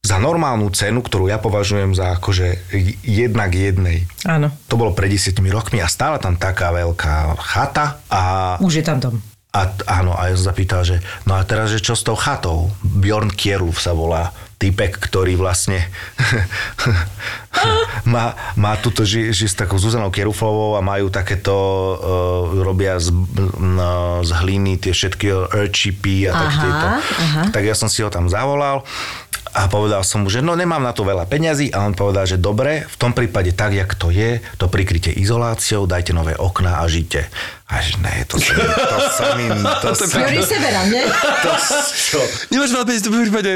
[0.00, 2.72] Za normálnu cenu, ktorú ja považujem za akože
[3.04, 4.08] jedna k jednej.
[4.24, 4.48] Áno.
[4.72, 8.20] To bolo pred 10 rokmi a stála tam taká veľká chata a
[8.64, 9.20] Už je tam dom.
[9.52, 12.72] a áno, a ja som zapýtal, že no a teraz, že čo s tou chatou?
[12.80, 15.88] Bjorn Kierulf sa volá typek, ktorý vlastne
[18.12, 21.56] má, má túto, ži, ži s takou Zuzanou Kierulfovou a majú takéto,
[21.96, 23.08] uh, robia z,
[23.56, 26.86] no, z hliny tie všetky určipy a tak Aha, tieto.
[26.92, 27.42] aha.
[27.56, 28.84] Tak ja som si ho tam zavolal
[29.50, 32.38] a povedal som mu, že no nemám na to veľa peňazí a on povedal, že
[32.38, 36.86] dobre, v tom prípade tak, jak to je, to prikryte izoláciou, dajte nové okná a
[36.86, 37.26] žite.
[37.70, 41.06] A že ne, to sa mi, to sa mi, to sa, Juri Severan, nie?
[41.06, 41.50] to,
[42.10, 42.20] čo?
[42.50, 43.52] Nemáš veľa peniazí, to v prípade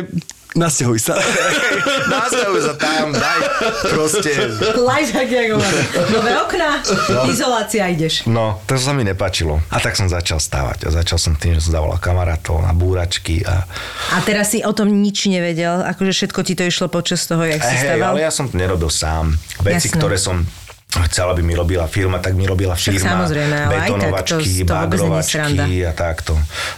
[0.54, 1.18] nasťahuj sa.
[2.14, 3.38] Nastavuj sa tam, daj
[3.90, 4.54] proste.
[4.78, 5.80] Lifehack, jak hovorí.
[6.14, 6.78] Nové okná,
[7.26, 8.24] izolácia, ideš.
[8.30, 9.58] No, to sa mi nepačilo.
[9.74, 10.86] A tak som začal stávať.
[10.86, 13.66] A začal som tým, že som zavolal kamarátov na búračky a...
[14.14, 17.58] A teraz si o tom nič nevedel, akože všetko ti to išlo počas toho, jak
[17.58, 18.14] si stával?
[18.14, 19.34] ale ja som to nerobil sám.
[19.58, 19.98] Veci, Jasné.
[19.98, 20.46] ktoré som
[21.10, 24.50] chcela by mi robila firma, tak mi robila firma, samozrejme, ale aj tak to- betonovačky,
[24.62, 26.32] to bagrovačky a takto.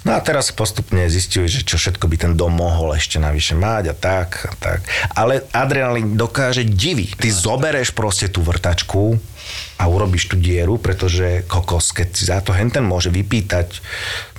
[0.09, 3.93] No a teraz postupne zistili, že čo všetko by ten dom mohol ešte navyše mať
[3.93, 4.81] a tak a tak.
[5.13, 7.13] Ale adrenalín dokáže divy.
[7.13, 9.19] Ty zobereš proste tú vrtačku
[9.79, 13.79] a urobíš tú dieru, pretože kokos, keď si za to henten môže vypýtať.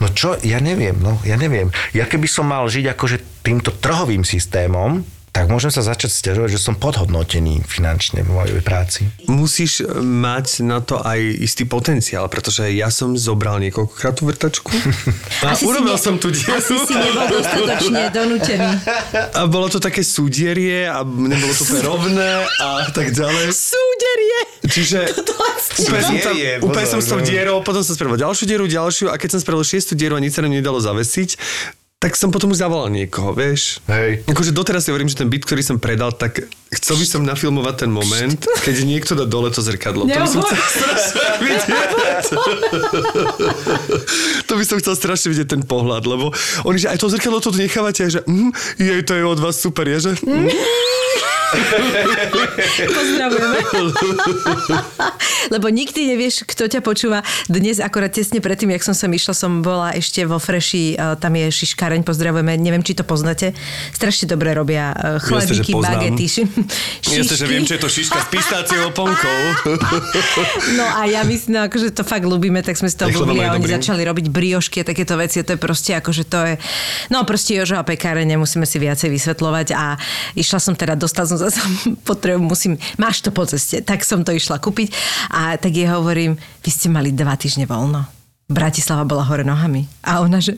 [0.04, 1.72] No čo, ja neviem, no ja neviem.
[1.94, 6.60] Ja keby som mal žiť akože týmto trhovým systémom, tak môžem sa začať stiažovať, že
[6.60, 9.06] som podhodnotený finančne v mojej práci.
[9.30, 14.74] Musíš mať na to aj istý potenciál, pretože ja som zobral niekoľkokrát tú vrtačku
[15.46, 16.58] a Asi si urobil ne- som tú dieru.
[16.58, 18.72] Asi si nebol dostatočne donútený.
[19.38, 23.54] A bolo to také súdierie a nebolo to úplne rovné a tak ďalej.
[23.54, 24.40] Súderie!
[24.68, 25.00] Čiže
[25.86, 26.34] úplne som, tam,
[26.66, 27.26] úplne som s tou no.
[27.26, 30.36] dierou, potom som spravil ďalšiu dieru, ďalšiu a keď som spravil šiestu dieru a nič
[30.36, 31.30] sa nám nedalo zavesiť,
[31.98, 33.82] tak som potom už zavolal niekoho, vieš.
[33.90, 34.22] Hej.
[34.30, 37.90] Akože doteraz si hovorím, že ten byt, ktorý som predal, tak chcel by som nafilmovať
[37.90, 40.06] ten moment, keď niekto dá dole to zrkadlo.
[40.06, 42.24] To by som chcel strašne vidieť.
[44.46, 46.30] to by som chcel strašne vidieť ten pohľad, lebo
[46.70, 49.42] oni, že aj to zrkadlo to tu nechávate, a že mm, jej, to je od
[49.42, 50.22] vás super, je, že?
[50.22, 50.54] Mm.
[52.98, 53.60] Pozdravujeme.
[55.54, 57.20] Lebo nikdy nevieš, kto ťa počúva.
[57.48, 61.34] Dnes akorát tesne predtým, jak som sem išla, som bola ešte vo Freši, eh, tam
[61.34, 63.56] je šiškareň, pozdravujeme, neviem, či to poznáte.
[63.92, 66.48] Strašne dobre robia že chlebíky, bagety, ši-
[67.02, 67.48] Jasne, že šišky.
[67.48, 69.40] viem, čo je to šiška s pistáciou ponkou.
[70.70, 73.24] No a ja myslím, no, akože to fakt ľúbime, tak sme si to Aj chleba
[73.26, 73.74] obľúbili a oni dobrý.
[73.74, 75.40] začali robiť briošky a takéto veci.
[75.40, 76.54] To je proste akože to je...
[77.08, 79.96] No proste Jožo a pekáre, nemusíme si viacej vysvetľovať a
[80.34, 81.62] išla som teda, dostal som zase
[82.08, 84.92] potrebu, musím, máš to po ceste, tak som to išla kúpiť
[85.32, 86.36] a tak jej hovorím,
[86.66, 88.06] vy ste mali dva týždne voľno.
[88.48, 89.92] Bratislava bola hore nohami.
[90.08, 90.56] A ona, že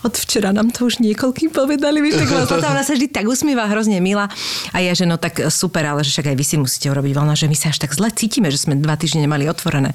[0.00, 3.68] od včera nám to už niekoľkým povedali, vieš, tak potom ona sa vždy tak usmieva,
[3.68, 4.32] hrozne milá.
[4.72, 7.36] A ja, že no tak super, ale že však aj vy si musíte urobiť voľno,
[7.36, 9.92] že my sa až tak zle cítime, že sme dva týždne nemali otvorené.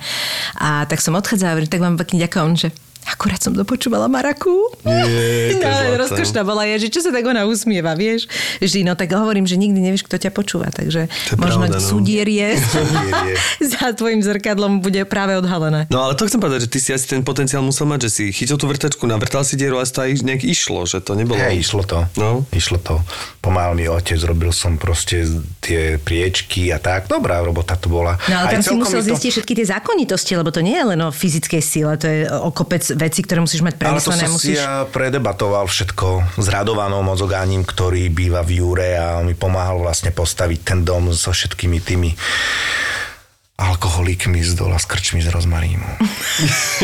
[0.61, 2.69] A tak som odchádzala, tak vám pekne ďakujem, že
[3.07, 4.71] akurát som dopočúvala Maraku.
[4.85, 8.27] Je no, rozkošná bola je, že čo sa tak ona usmieva, vieš?
[8.59, 11.83] Vždy, no tak hovorím, že nikdy nevieš, kto ťa počúva, takže To možno pravda, no.
[11.83, 12.55] súdierie
[13.73, 15.85] za tvojim zrkadlom bude práve odhalené.
[15.91, 18.23] No ale to chcem povedať, že ty si asi ten potenciál musel mať, že si
[18.31, 21.37] chytil tú vrtačku, navrtal si dieru a to aj nejak išlo, že to nebolo...
[21.37, 22.07] Hej, išlo to.
[22.17, 22.47] No.
[22.49, 23.03] Išlo to.
[23.43, 25.27] Pomáhal mi otec, robil som proste
[25.61, 27.11] tie priečky a tak.
[27.11, 28.17] Dobrá robota to bola.
[28.31, 30.85] No ale Aj tam si musel to- zistiť všetky tie zákonitosti, lebo to nie je
[30.95, 34.25] len o fyzickej sile, to je o kopec veci, ktoré musíš mať Ale to premyslené.
[34.25, 34.57] som si musíš...
[34.61, 40.13] ja predebatoval všetko s Radovanom Mozogánim, ktorý býva v Júre a on mi pomáhal vlastne
[40.15, 42.11] postaviť ten dom so všetkými tými
[43.53, 45.85] alkoholíkmi z dola s krčmi z rozmarínu.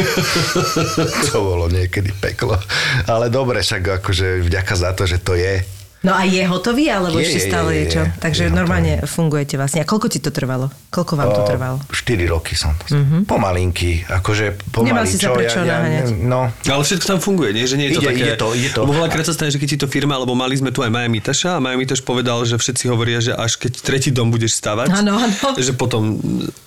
[1.34, 2.62] to bolo niekedy peklo.
[3.10, 5.66] Ale dobre, však akože vďaka za to, že to je.
[6.00, 8.02] No a je hotový, alebo Je, ešte stále je, je, čo?
[8.24, 9.84] Takže Je normálne fungujete vlastne.
[9.84, 10.72] A koľko ti to trvalo?
[10.88, 11.78] Koľko vám to O, trvalo?
[11.92, 12.96] 4 roky som to.
[12.96, 13.28] Mm-hmm.
[13.28, 14.96] Pomalinky, akože pomaly.
[14.96, 16.16] Nemal si sa čo, prečo naháňať.
[16.24, 17.68] No, Ale všetko tam funguje, nie?
[17.68, 18.24] Že nie je to Ide, také...
[18.24, 18.80] ide to, ide to.
[18.88, 21.20] Lebo veľakrát sa stane, že keď ti to firma, alebo mali sme tu aj Miami
[21.20, 24.88] Taša a Miami Taš povedal, že všetci hovoria, že až keď tretí dom budeš stavať,
[24.96, 25.36] Áno, áno.
[25.60, 26.16] že potom...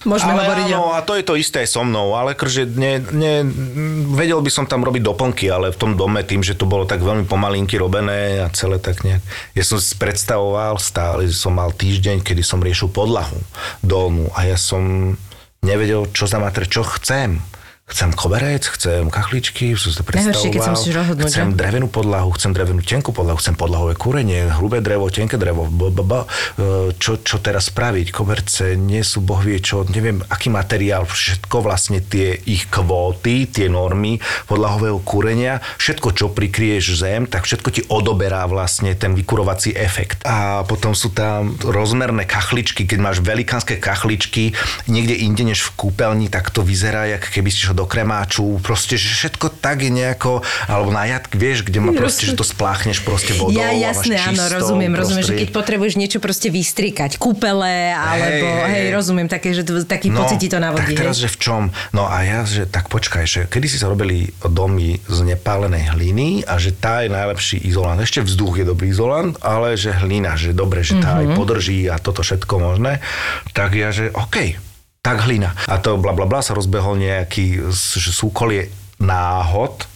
[0.05, 0.77] Môžeme ale hovoriť o...
[0.77, 3.35] áno, a to je to isté so mnou, ale akože ne, ne,
[4.13, 7.01] vedel by som tam robiť doplnky, ale v tom dome tým, že to bolo tak
[7.01, 9.22] veľmi pomalinky robené a celé tak nejak.
[9.57, 13.37] Ja som si predstavoval stále, že som mal týždeň, kedy som riešil podlahu
[13.85, 15.15] dolnú a ja som
[15.63, 17.39] nevedel, čo za mater, čo chcem.
[17.83, 20.99] Chcem koberec, chcem kachličky, som si to Najhoršie, keď sa predstavoval.
[21.03, 21.59] rozhodnúť, chcem že?
[21.59, 26.01] drevenú podlahu, chcem drevenú tenkú podlahu, chcem podlahové kúrenie, hrubé drevo, tenké drevo, b, b,
[26.07, 26.13] b,
[27.03, 31.99] čo, čo teraz spraviť, koberce nie sú boh vie čo, neviem aký materiál, všetko vlastne
[31.99, 38.47] tie ich kvóty, tie normy podlahového kúrenia, všetko čo prikrieš zem, tak všetko ti odoberá
[38.47, 40.23] vlastne ten vykurovací efekt.
[40.23, 44.55] A potom sú tam rozmerné kachličky, keď máš velikánske kachličky
[44.87, 49.01] niekde inde než v kúpeľni, tak to vyzerá, jak keby si šiel do kremáču, proste,
[49.01, 53.01] že všetko tak je nejako, alebo na jadk, vieš, kde má proste, že to spláchneš
[53.01, 58.45] proste vodou Ja jasné, áno, rozumiem, rozumiem, že keď potrebuješ niečo proste vystrikať, kúpele, alebo
[58.69, 58.93] hej, hej.
[58.93, 60.93] rozumiem, také, že to, taký pocit ti to navodí.
[60.93, 61.25] tak teraz, hej?
[61.25, 61.63] že v čom?
[61.97, 66.45] No a ja, že tak počkaj, že kedy si sa robili domy z nepálenej hliny
[66.45, 67.97] a že tá je najlepší izolant.
[67.97, 71.19] Ešte vzduch je dobrý izolant, ale že hlina, že dobre, že tá Mhm.
[71.19, 73.01] aj podrží a toto všetko možné.
[73.57, 74.59] Tak ja, že OK,
[75.03, 75.51] tak hlina.
[75.67, 77.75] A to bla bla bla sa rozbehol nejaký
[78.15, 78.71] súkolie
[79.03, 79.92] náhod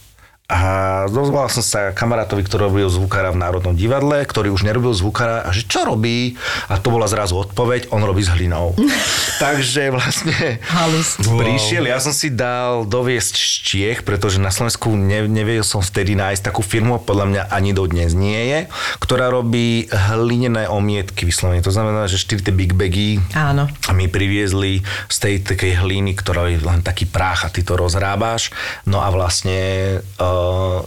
[0.47, 5.43] A dozval som sa kamarátovi, ktorý robil zvukára v Národnom divadle, ktorý už nerobil zvukára
[5.43, 6.39] a že čo robí?
[6.71, 8.71] A to bola zrazu odpoveď, on robí s hlinou.
[9.43, 11.19] Takže vlastne Halus.
[11.19, 16.15] prišiel, ja som si dal doviesť z Čiech, pretože na Slovensku ne, nevedel som vtedy
[16.15, 18.59] nájsť takú firmu, podľa mňa ani dodnes nie je,
[19.03, 21.59] ktorá robí hlinené omietky vyslovene.
[21.59, 23.67] To znamená, že 4 tie big bagy Áno.
[23.67, 24.79] a my priviezli
[25.11, 28.55] z tej takej hliny, ktorá je len taký prach a ty to rozrábáš.
[28.87, 29.99] No a vlastne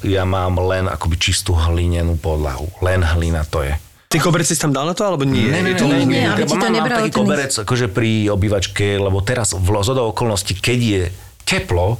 [0.04, 2.68] ja mám len akoby čistú hlinenú podlahu.
[2.82, 3.74] Len hlina to je.
[4.10, 5.46] Ty koberec si tam dal na to, alebo nie?
[5.46, 9.22] Ne, ne, to ne, nie, to Mám- mám nebralo taký koberec akože pri obývačke, lebo
[9.22, 11.02] teraz v zhodou okolností, keď je
[11.46, 11.94] teplo,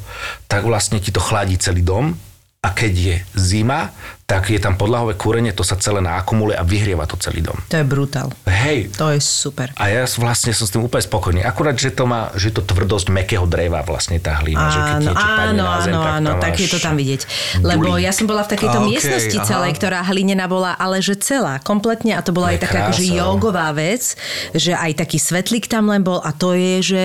[0.51, 2.11] tak vlastne ti to chladí celý dom
[2.61, 3.95] a keď je zima,
[4.31, 7.59] tak je tam podlahové kúrenie, to sa celé naakumuluje a vyhrieva to celý dom.
[7.67, 8.31] To je brutál.
[8.47, 9.75] Hej, To je super.
[9.75, 11.41] a ja vlastne som s tým úplne spokojný.
[11.43, 14.71] Akurát, že to má, že to tvrdosť mekého dreva vlastne tá hlina.
[14.71, 16.79] že keď Áno, niečo padne áno, na zem, áno, tak áno, tam tak je to
[16.79, 17.21] tam vidieť.
[17.61, 18.05] Lebo bulík.
[18.07, 19.49] ja som bola v takejto A, okej, miestnosti aha.
[19.49, 22.79] celej, ktorá hlinená bola, ale že celá, kompletne a to bola To aj je taká
[22.87, 23.19] akože krása, no.
[23.19, 24.03] jogová vec,
[24.55, 27.03] že aj taký svetlík tam len bol a to je, že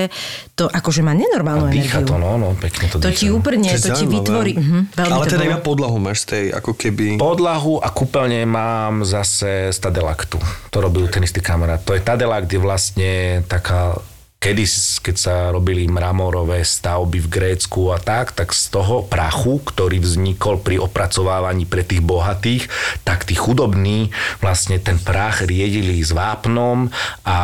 [0.53, 2.07] to akože má nenormálnu A dýcha energiu.
[2.07, 3.17] to, no, no, pekne to, To dýcha.
[3.17, 4.53] ti úplne, To je ti vytvorí.
[4.55, 7.14] Mhm, veľmi Ale teda iba podlahu máš z tej, ako keby...
[7.17, 10.37] Podlahu a kúpeľne mám zase z Tadelaktu.
[10.71, 11.81] To robil ten istý kamarát.
[11.87, 13.11] To je Tadelakt, je vlastne
[13.47, 13.99] taká
[14.45, 14.65] kedy,
[15.01, 20.61] keď sa robili mramorové stavby v Grécku a tak, tak z toho prachu, ktorý vznikol
[20.61, 22.69] pri opracovávaní pre tých bohatých,
[23.01, 24.13] tak tí chudobní
[24.45, 26.93] vlastne ten prach riedili s vápnom
[27.25, 27.39] a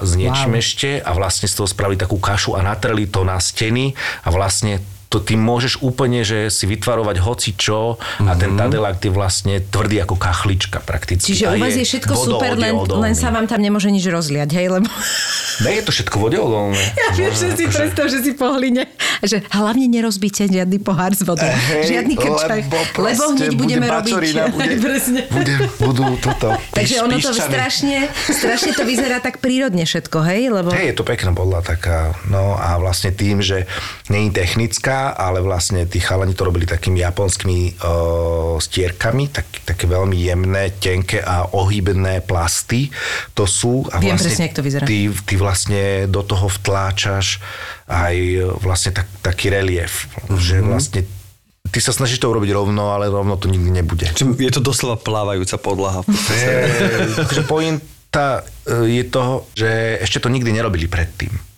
[0.00, 0.62] s niečím Wow.
[0.64, 3.92] ešte a vlastne z toho spravili takú kašu a natreli to na steny
[4.24, 4.80] a vlastne
[5.10, 10.06] to ty môžeš úplne, že si vytvarovať hoci čo a ten tadelakt je vlastne tvrdý
[10.06, 11.34] ako kachlička prakticky.
[11.34, 14.54] Čiže A u vás je všetko super, len, len sa vám tam nemôže nič rozliať,
[14.54, 14.70] hej?
[14.70, 14.86] Lebo
[15.60, 16.78] Ne, je to všetko vodeodolné.
[16.78, 18.88] ja viem, že si predstav, že si po hline,
[19.20, 21.44] že hlavne nerozbíte žiadny pohár s vodou,
[21.84, 24.14] žiadny krčach, lebo, proste hneď bude budeme robiť.
[24.56, 25.20] Bude, Presne.
[25.28, 26.56] bude, budú toto.
[26.72, 30.48] Takže ono to strašne, strašne to vyzerá tak prírodne všetko, hej?
[30.48, 33.68] Lebo Hej, je to pekná podľa taká, no a vlastne tým, že
[34.08, 34.32] nie je
[35.08, 41.24] ale vlastne tí chalani to robili takými japonskými uh, stierkami, tak, také veľmi jemné, tenké
[41.24, 42.92] a ohybné plasty
[43.32, 43.88] to sú.
[43.88, 44.84] A Viem vlastne presne, jak to vyzerá.
[44.84, 47.40] Ty, ty vlastne do toho vtláčaš
[47.90, 50.36] aj e, vlastne tak, taký relief, Mhm.
[50.38, 51.00] že vlastne
[51.70, 54.06] ty sa snažíš to urobiť rovno, ale rovno to nikdy nebude.
[54.10, 56.06] Čiže Je to doslova plávajúca podlaha.
[57.50, 61.49] pointa e, je toho, že ešte to nikdy nerobili predtým.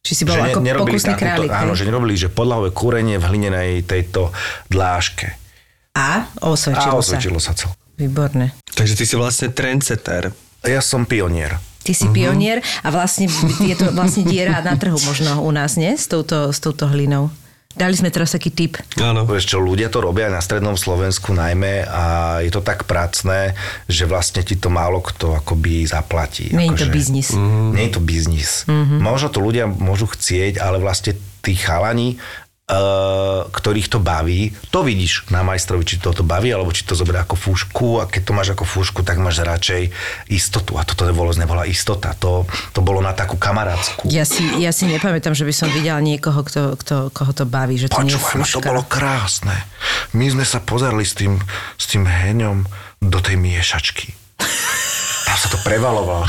[0.00, 1.50] Či si bol že ako nerobili pokusný králik.
[1.52, 4.32] Áno, že nerobili, že podlahové kúrenie v hlinenej tejto
[4.72, 5.36] dláške.
[5.96, 7.16] A A osvedčilo, sa.
[7.16, 7.76] osvedčilo sa celkom.
[8.00, 8.56] Výborné.
[8.72, 10.32] Takže ty si vlastne trendsetter.
[10.64, 11.60] Ja som pionier.
[11.80, 13.28] Ty si pionier a vlastne
[13.70, 15.96] je to vlastne diera na trhu možno u nás, nie?
[15.96, 17.28] S touto, s touto hlinou.
[17.80, 18.76] Dali sme teraz taký tip.
[19.00, 19.24] Áno.
[19.24, 22.04] Vieš čo, ľudia to robia na strednom Slovensku najmä a
[22.44, 23.56] je to tak pracné,
[23.88, 26.52] že vlastne ti to málo kto akoby zaplatí.
[26.52, 27.28] Nie je to Akože- biznis.
[27.72, 28.50] Nie je to biznis.
[29.00, 32.20] Možno to ľudia môžu chcieť, ale vlastne tí chalani,
[33.50, 37.22] ktorých to baví, to vidíš na majstrovi, či to to baví, alebo či to zoberie
[37.22, 39.90] ako fúšku a keď to máš ako fúšku, tak máš radšej
[40.30, 40.78] istotu.
[40.78, 44.06] A toto vôbec nebola istota, to, to bolo na takú kamarátsku.
[44.06, 47.74] Ja si, ja si nepamätám, že by som videla niekoho, kto, kto, koho to baví,
[47.80, 48.68] že to nie je Počúvaj, ma, to fúška.
[48.70, 49.56] bolo krásne.
[50.14, 51.42] My sme sa pozerali s tým,
[51.74, 52.66] s tým heňom
[53.00, 54.19] do tej miešačky.
[55.40, 56.28] Sa to prevalovalo.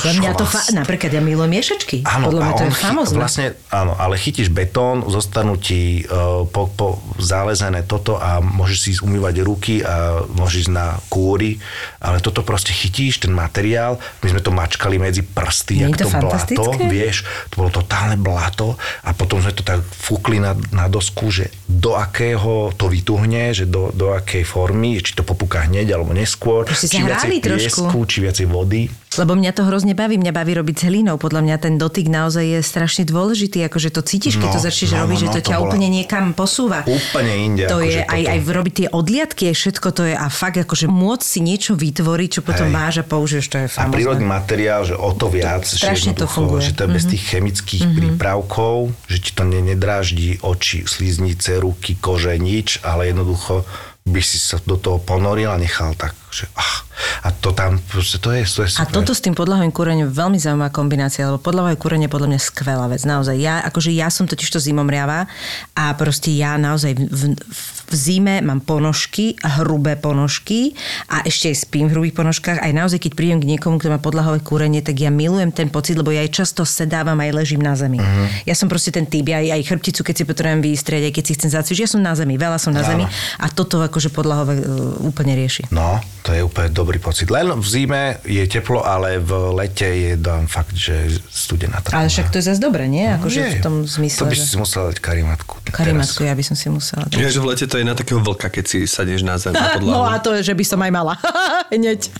[0.00, 2.08] Za mňa to, fa- napríklad ja milujem miešačky.
[2.08, 3.16] Áno, Podľa mňa to je famozné.
[3.20, 8.90] Vlastne, áno, ale chytíš betón, zostanú ti uh, po, po zálezené toto a môžeš si
[9.04, 11.60] umývať ruky a môžeš ísť na kúry,
[12.00, 16.08] ale toto proste chytíš, ten materiál, my sme to mačkali medzi prsty, Nie jak to
[16.08, 20.88] to, blato, vieš, to bolo totálne blato a potom sme to tak fúkli na, na
[20.88, 25.92] dosku, že do akého to vytuhne, že do, do akej formy, či to popúka hneď
[25.92, 27.84] alebo neskôr, či viacej trošku.
[27.84, 28.86] piesku, či viacej vody.
[29.12, 31.18] Lebo mňa to hrozne baví, mňa baví robiť s hlinou.
[31.18, 34.90] Podľa mňa ten dotyk naozaj je strašne dôležitý, akože to cítiš, keď No, to začneš
[34.92, 36.78] no, robiť, no, že no, to to ťa bola- úplne niekam posúva.
[36.82, 38.30] Úplne inde, To akože je aj, toto.
[38.30, 42.28] aj robiť tie odliadky, aj všetko to je a fakt akože môcť si niečo vytvoriť,
[42.30, 42.72] čo potom Hej.
[42.72, 43.92] máš a použiješ, to je A famozné.
[43.92, 46.62] prírodný materiál, že o to viac, že, strašne to funguje.
[46.62, 51.96] Že to je bez tých chemických prípravkov, že ti to ne, nedráždi oči, sliznice, ruky,
[51.96, 53.66] kože, nič, ale jednoducho
[54.10, 56.84] by si sa do toho ponoril a nechal tak, že ach,
[57.22, 58.02] a to tam, to
[58.34, 58.92] je, to je A super.
[58.92, 62.86] toto s tým podlahovým kúrením veľmi zaujímavá kombinácia, lebo podlahové kúrenie je podľa mňa skvelá
[62.90, 63.02] vec.
[63.06, 65.30] Naozaj, ja, akože ja som totiž to zimomriava
[65.78, 70.78] a proste ja naozaj v, v, v v zime mám ponožky, hrubé ponožky
[71.10, 72.62] a ešte aj spím v hrubých ponožkách.
[72.62, 75.98] Aj naozaj, keď prídem k niekomu, kto má podlahové kúrenie, tak ja milujem ten pocit,
[75.98, 77.98] lebo ja aj často sedávam aj ležím na zemi.
[77.98, 78.26] Uh-huh.
[78.46, 81.24] Ja som proste ten typ, ja aj, aj chrbticu, keď si potrebujem vystrieť, aj keď
[81.26, 83.04] si chcem zacvičiť, ja som na zemi, veľa som na zemi
[83.42, 85.66] a toto akože podlahové uh, úplne rieši.
[85.74, 87.26] No, to je úplne dobrý pocit.
[87.26, 91.82] Len v zime je teplo, ale v lete je dám fakt, že studená.
[91.90, 93.08] Ale však to je zase dobre, nie?
[93.08, 94.44] Akože Nie, v tom zmysle, To by že...
[94.44, 95.59] si musela dať karimatku.
[95.70, 97.16] Karimatku, ja by som si musela dať.
[97.16, 99.94] Že v lete to je na takého vlka, keď si sadneš na zem na podlahu.
[99.94, 101.14] No a to je, že by som aj mala.
[101.74, 102.10] Hneď.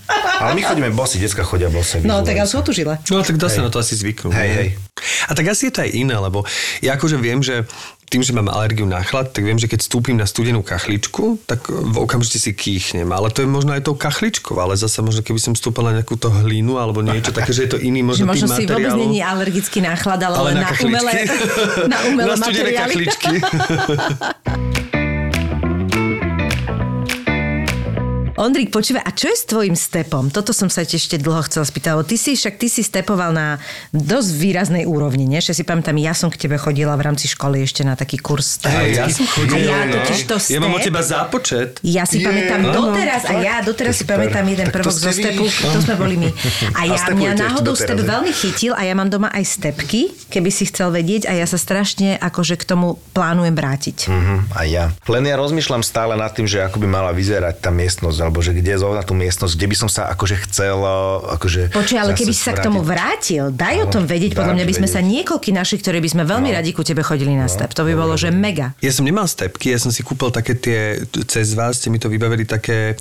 [0.41, 2.01] Ale my chodíme bosy, detská chodia bosy.
[2.01, 2.97] No tak ale sú tu žile.
[3.11, 4.33] No tak dá sa na to asi zvyknúť.
[4.33, 4.69] Hej, hej.
[5.27, 6.47] A tak asi je to aj iné, lebo
[6.79, 7.65] ja akože viem, že
[8.11, 11.71] tým, že mám alergiu na chlad, tak viem, že keď stúpim na studenú kachličku, tak
[11.71, 13.07] v okamžite si kýchnem.
[13.07, 16.19] Ale to je možno aj tou kachličkou, ale zase možno keby som stúpal na nejakú
[16.19, 18.91] to hlínu alebo niečo také, že je to iný Že možno, možno typ si vôbec
[18.99, 21.11] není alergický na chlad, ale, ale na, na, umelé,
[21.95, 22.83] na umelé na studené materiály.
[22.83, 23.35] kachličky.
[28.39, 30.31] Ondrik, počúvaj, a čo je s tvojim stepom?
[30.31, 33.59] Toto som sa ešte dlho chcela spýtať, lebo ty si však ty si stepoval na
[33.91, 35.43] dosť výraznej úrovni, nie?
[35.43, 38.63] Že si pamätám, ja som k tebe chodila v rámci školy ešte na taký kurz.
[38.63, 41.69] Hej, ja som chodil, a ja totiž to Ja mám od step- teba zápočet.
[41.83, 45.11] Ja si Je, pamätám áno, doteraz, a ja doteraz si pamätám jeden Tak prvok zo
[45.11, 46.29] stepu, to sme boli my.
[46.79, 50.71] A ja, mňa náhodou step veľmi chytil a ja mám doma aj stepky, keby si
[50.71, 53.97] chcel vedieť a ja sa strašne akože k tomu plánujem vrátiť.
[54.07, 54.85] Mhm, a ja.
[55.03, 58.53] Len ja rozmýšľam stále nad tým, že ako by mala vyzerať tá miestnosť, alebo že
[58.53, 62.13] kde je zrovna tú miestnosť, kde by som sa akože chcel uh, akože Počuj, ale
[62.13, 65.01] keby si sa k tomu vrátil, daj o tom vedieť, podľa mňa by sme vedieť.
[65.01, 67.73] sa niekoľky našich, ktorí by sme veľmi radi ku tebe chodili na step.
[67.73, 68.77] To by bolo, že mega.
[68.79, 72.07] Ja som nemal stepky, ja som si kúpil také tie, cez vás ste mi to
[72.07, 72.95] vybavili, také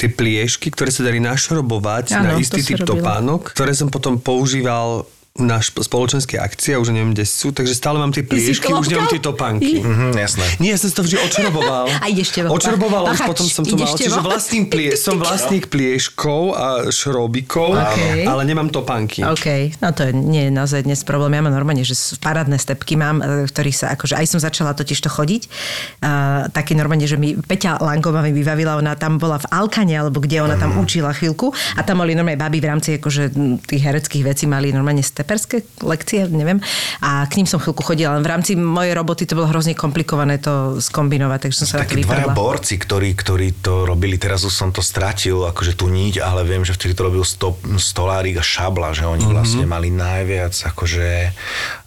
[0.00, 5.04] tie pliešky, ktoré sa dali našrobovať Áno, na istý typ topánok, ktoré som potom používal
[5.32, 9.08] na spoločenské akcie, už neviem, kde sú, takže stále mám tie si pliešky, už nemám
[9.08, 9.80] tie topánky.
[9.80, 10.44] Mhm, jasné.
[10.60, 11.88] Nie, ja som si to vždy odšroboval.
[12.04, 12.36] A ideš.
[12.36, 13.96] Odšroboval, už potom som to mal.
[13.96, 18.28] Čiže vlastním plie, som vlastník plieškov a šrobikov, Okej.
[18.28, 19.24] ale nemám topánky.
[19.24, 21.32] OK, no to je, nie je naozaj dnes problém.
[21.32, 24.76] Ja mám normálne, že parádne stepky mám, e, v ktorých sa, akože aj som začala
[24.76, 25.42] totiž to chodiť.
[26.04, 30.20] Uh, taký normálne, že mi Peťa Langová mi vybavila, ona tam bola v Alkane, alebo
[30.20, 33.32] kde ona tam učila chvíľku a tam boli normálne baby v rámci akože
[33.64, 36.58] tých hereckých vecí mali normálne steperské lekcie, neviem.
[36.98, 40.42] A k ním som chvíľku chodila, len v rámci mojej roboty to bolo hrozne komplikované
[40.42, 44.74] to skombinovať, takže som sa Takí dvaja borci, ktorí, ktorí to robili, teraz už som
[44.74, 48.90] to stratil, akože tú niť, ale viem, že vtedy to robil sto, Stolárik a Šabla,
[48.90, 49.30] že oni mm-hmm.
[49.38, 51.30] vlastne mali najviac akože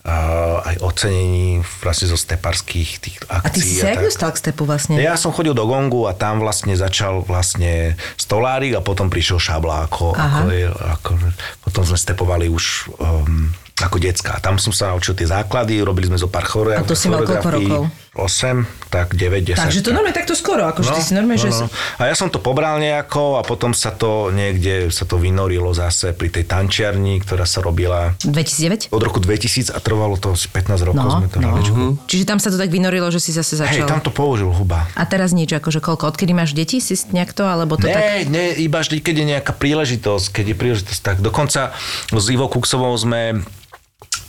[0.05, 3.41] aj ocenení vlastne zo steparských tých akcií.
[3.41, 5.01] A ty si sa dostal k stepu vlastne?
[5.01, 9.89] Ja som chodil do Gongu a tam vlastne začal vlastne Stolárik a potom prišiel Šabla
[9.89, 10.45] ako, Aha.
[10.45, 10.49] ako,
[10.93, 11.09] ako
[11.65, 14.37] potom sme stepovali už um, ako decka.
[14.39, 17.25] Tam som sa naučil tie základy, robili sme zo pár chore, A to si mal
[17.25, 17.67] koľko choreografií.
[17.67, 18.04] rokov?
[18.15, 19.59] 8, tak 9, 10.
[19.59, 19.95] Takže to tak.
[19.99, 21.51] normálne takto skoro, akože ty si normálne, že...
[21.51, 21.67] no.
[21.99, 26.15] A ja som to pobral nejako a potom sa to niekde sa to vynorilo zase
[26.15, 28.95] pri tej tančiarni, ktorá sa robila 2009?
[28.95, 31.61] od roku 2000 a trvalo to asi 15 rokov sme to hrali.
[31.75, 31.99] no.
[32.07, 33.87] Čiže tam sa to tak vynorilo, že si zase Hej, začal.
[33.91, 34.87] tam to použil huba.
[34.95, 36.15] A teraz nič, akože koľko?
[36.15, 36.79] Odkedy máš deti?
[36.79, 38.31] Si nejak to, alebo to Ne, tak...
[38.31, 41.75] ne, iba vždy, keď je nejaká príležitosť, keď je príležitosť, tak dokonca
[42.15, 43.43] s Ivo Kuksovou sme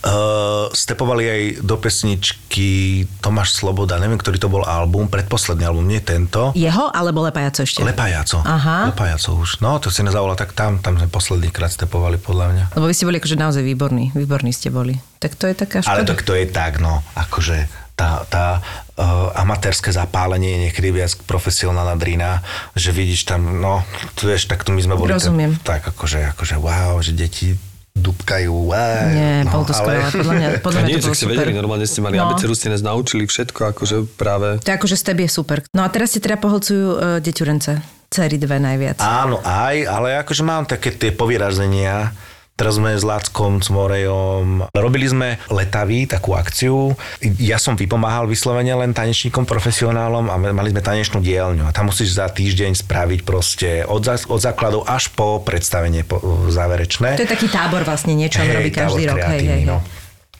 [0.07, 5.99] Uh, stepovali aj do pesničky Tomáš Sloboda, neviem, ktorý to bol album, predposledný album, nie
[5.99, 6.55] tento.
[6.55, 7.83] Jeho, alebo Lepajaco ešte?
[7.83, 8.39] Lepajaco.
[8.47, 8.95] Aha.
[8.95, 9.59] Lepajaco už.
[9.59, 12.65] No, to si nezavolal, tak tam, tam sme posledný krát stepovali, podľa mňa.
[12.79, 14.15] Lebo vy ste boli akože naozaj výborní.
[14.15, 14.95] Výborní ste boli.
[15.19, 16.11] Tak to je taká Ale škoda.
[16.15, 21.97] tak to je tak, no, akože tá, tá uh, amatérske zapálenie je niekedy viac profesionálna
[21.99, 22.45] drina,
[22.77, 23.83] že vidíš tam, no,
[24.15, 25.57] tu vieš, tak tu my sme boli Rozumiem.
[25.65, 27.57] tak akože, akože wow, že deti
[27.97, 31.17] dupkajú, wow, Nie, no, bolo to skoro, ale podľa mňa, podľa mňa nie, to bolo
[31.17, 32.29] ste vedeli, normálne ste mali No.
[32.29, 34.61] abecedu, ste nás naučili všetko, akože práve...
[34.61, 35.65] To akože step je super.
[35.73, 37.81] No a teraz ste teda poholcujú uh, deťurence.
[38.07, 39.03] Cery dve najviac.
[39.03, 42.15] Áno, aj, ale akože mám také tie povyrazenia.
[42.57, 44.73] Teraz sme s Láckom, s Morejom.
[44.73, 46.97] Robili sme letavy, takú akciu.
[47.37, 51.69] Ja som vypomáhal vyslovene len tanečníkom, profesionálom a mali sme tanečnú dielňu.
[51.69, 56.49] A tam musíš za týždeň spraviť proste od, zá, od základov až po predstavenie po,
[56.49, 57.21] záverečné.
[57.21, 59.21] To je taký tábor vlastne, niečo on robí každý rok.
[59.21, 59.63] Hej, hej, hej.
[59.69, 59.85] no.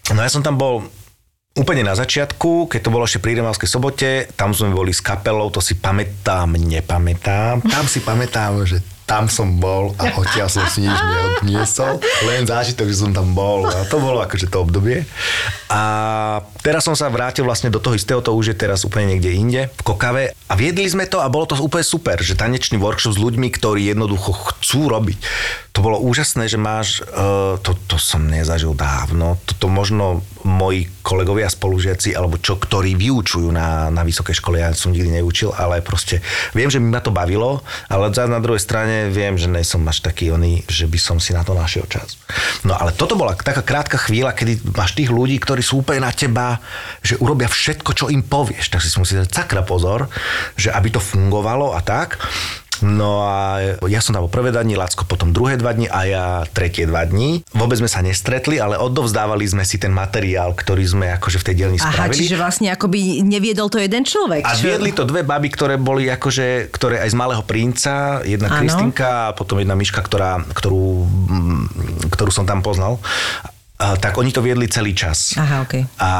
[0.09, 0.89] no ja som tam bol
[1.53, 5.53] úplne na začiatku, keď to bolo ešte pri Rimavskej sobote, tam sme boli s kapelou,
[5.53, 7.61] to si pamätám, nepamätám.
[7.61, 12.91] Tam si pamätám, že tam som bol a odtiaľ som si nič neodniesol, len zážitok,
[12.91, 15.07] že som tam bol a to bolo akože to obdobie.
[15.71, 15.81] A
[16.59, 19.61] teraz som sa vrátil vlastne do toho istého, to už je teraz úplne niekde inde,
[19.71, 23.23] v Kokave a viedli sme to a bolo to úplne super, že tanečný workshop s
[23.23, 25.19] ľuďmi, ktorí jednoducho chcú robiť.
[25.71, 31.51] To bolo úžasné, že máš, uh, to, to som nezažil dávno, toto možno moji kolegovia,
[31.51, 36.23] spolužiaci, alebo čo, ktorí vyučujú na, na vysokej škole, ja som nikdy neučil, ale proste
[36.55, 40.33] viem, že mi ma to bavilo, ale na druhej strane viem, že nejsom až taký
[40.33, 42.17] oný, že by som si na to našiel čas.
[42.65, 46.11] No ale toto bola taká krátka chvíľa, kedy máš tých ľudí, ktorí sú úplne na
[46.11, 46.57] teba,
[47.05, 48.73] že urobia všetko, čo im povieš.
[48.73, 50.09] Tak si musí dať sakra pozor,
[50.57, 52.17] že aby to fungovalo a tak.
[52.85, 55.99] No a ja som tam bol prvé dva dní, Lacko potom druhé dva dní a
[56.05, 57.41] ja tretie dva dní.
[57.55, 61.55] Vôbec sme sa nestretli, ale odovzdávali sme si ten materiál, ktorý sme akože v tej
[61.57, 62.19] dielni Aha, spravili.
[62.21, 64.45] čiže vlastne akoby neviedol to jeden človek.
[64.45, 64.69] A čo?
[64.69, 68.57] viedli to dve baby, ktoré boli akože, ktoré aj z Malého princa, jedna Áno.
[68.61, 71.65] Kristinka a potom jedna Miška, ktorá, ktorú, mm,
[72.13, 73.01] ktorú som tam poznal.
[73.77, 75.37] A, tak oni to viedli celý čas.
[75.37, 75.85] Aha, okej.
[76.01, 76.11] A,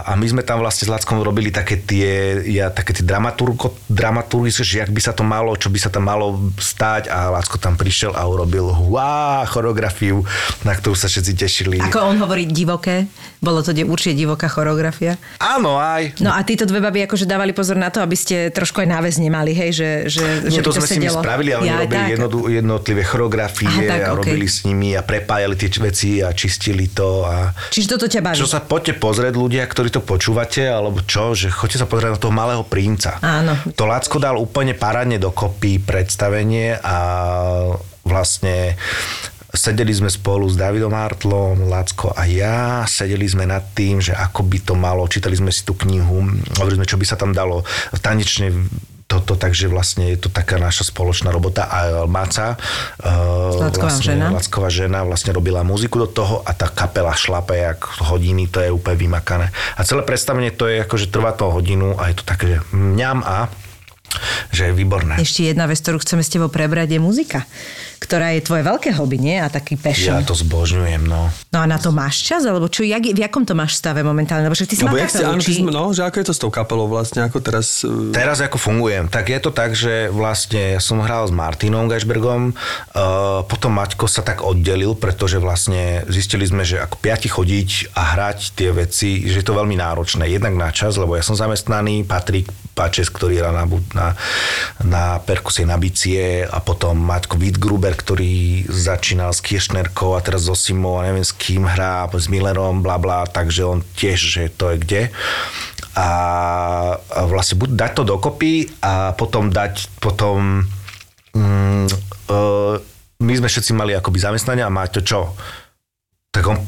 [0.00, 4.64] a my sme tam vlastne s Lackom robili také tie, ja, také tie dramaturgo, dramaturgy,
[4.64, 7.76] že jak by sa to malo, čo by sa tam malo stať a Lacko tam
[7.76, 10.24] prišiel a urobil hua, choreografiu,
[10.64, 11.76] na ktorú sa všetci tešili.
[11.84, 13.04] Ako on hovorí divoké,
[13.42, 15.18] bolo to určite divoká choreografia.
[15.42, 16.22] Áno, aj.
[16.22, 19.18] No a títo dve baby akože dávali pozor na to, aby ste trošku aj náväz
[19.18, 21.18] nemali, hej, že, že, Nie, že to by sme si my sedelo.
[21.26, 22.12] spravili, ale Ja, robili tak.
[22.14, 26.86] jednodu- jednotlivé choreografie Aha, tak, a robili s nimi a prepájali tie veci a čistili
[26.94, 27.26] to.
[27.26, 27.50] A...
[27.74, 28.38] Čiže toto ťa baví.
[28.38, 32.22] Čo sa poďte pozrieť ľudia, ktorí to počúvate, alebo čo, že choďte sa pozrieť na
[32.22, 33.18] toho malého princa.
[33.18, 33.58] Áno.
[33.74, 36.96] To Lacko dal úplne parádne dokopy predstavenie a
[38.02, 38.74] vlastne
[39.52, 44.48] sedeli sme spolu s Davidom Hartlom, Lacko a ja, sedeli sme nad tým, že ako
[44.48, 46.24] by to malo, čítali sme si tú knihu,
[46.56, 47.60] hovorili sme, čo by sa tam dalo
[48.00, 48.48] tanečne
[49.12, 54.26] toto, takže vlastne je to taká naša spoločná robota a Maca, uh, Lacková vlastne, žena.
[54.32, 58.72] Lacková žena vlastne robila muziku do toho a tá kapela šlape jak hodiny, to je
[58.72, 59.52] úplne vymakané.
[59.76, 63.20] A celé predstavenie to je akože trvá to hodinu a je to také, že mňam
[63.20, 63.52] a
[64.48, 65.20] že je výborné.
[65.20, 67.44] Ešte jedna vec, ktorú chceme s tebou prebrať, je muzika,
[68.02, 69.38] ktorá je tvoje veľké hobby, nie?
[69.38, 70.18] A taký passion.
[70.18, 71.30] Ja to zbožňujem, no.
[71.54, 72.42] No a na to máš čas?
[72.42, 74.50] Alebo čo, jak, v jakom to máš stave momentálne?
[74.50, 75.62] Lebo však ty si Lebo ste, kapelu, áno, či...
[75.62, 77.86] no, že ako je to s tou kapelou vlastne, ako teraz...
[77.86, 79.06] eh, Teraz ako fungujem?
[79.06, 84.10] Tak je to tak, že vlastne ja som hral s Martinom Gešbergom, uh, potom Maťko
[84.10, 89.22] sa tak oddelil, pretože vlastne zistili sme, že ako piati chodiť a hrať tie veci,
[89.30, 90.26] že je to veľmi náročné.
[90.26, 94.06] Jednak na čas, lebo ja som zamestnaný, Patrik Pačes, ktorý hrá na, na,
[94.80, 100.56] na perkusie na bicie a potom Maťko Wittgruber, ktorý začínal s Kiršnerkou a teraz so
[100.56, 104.72] Simou a neviem s kým hrá, s Millerom, bla bla, takže on tiež, že to
[104.72, 105.02] je kde
[105.92, 106.08] a,
[106.96, 110.64] a vlastne buď dať to dokopy a potom dať potom
[111.36, 111.86] mm,
[112.32, 112.76] uh,
[113.22, 115.36] my sme všetci mali akoby zamestnania a Maťo čo?
[116.32, 116.58] Tak on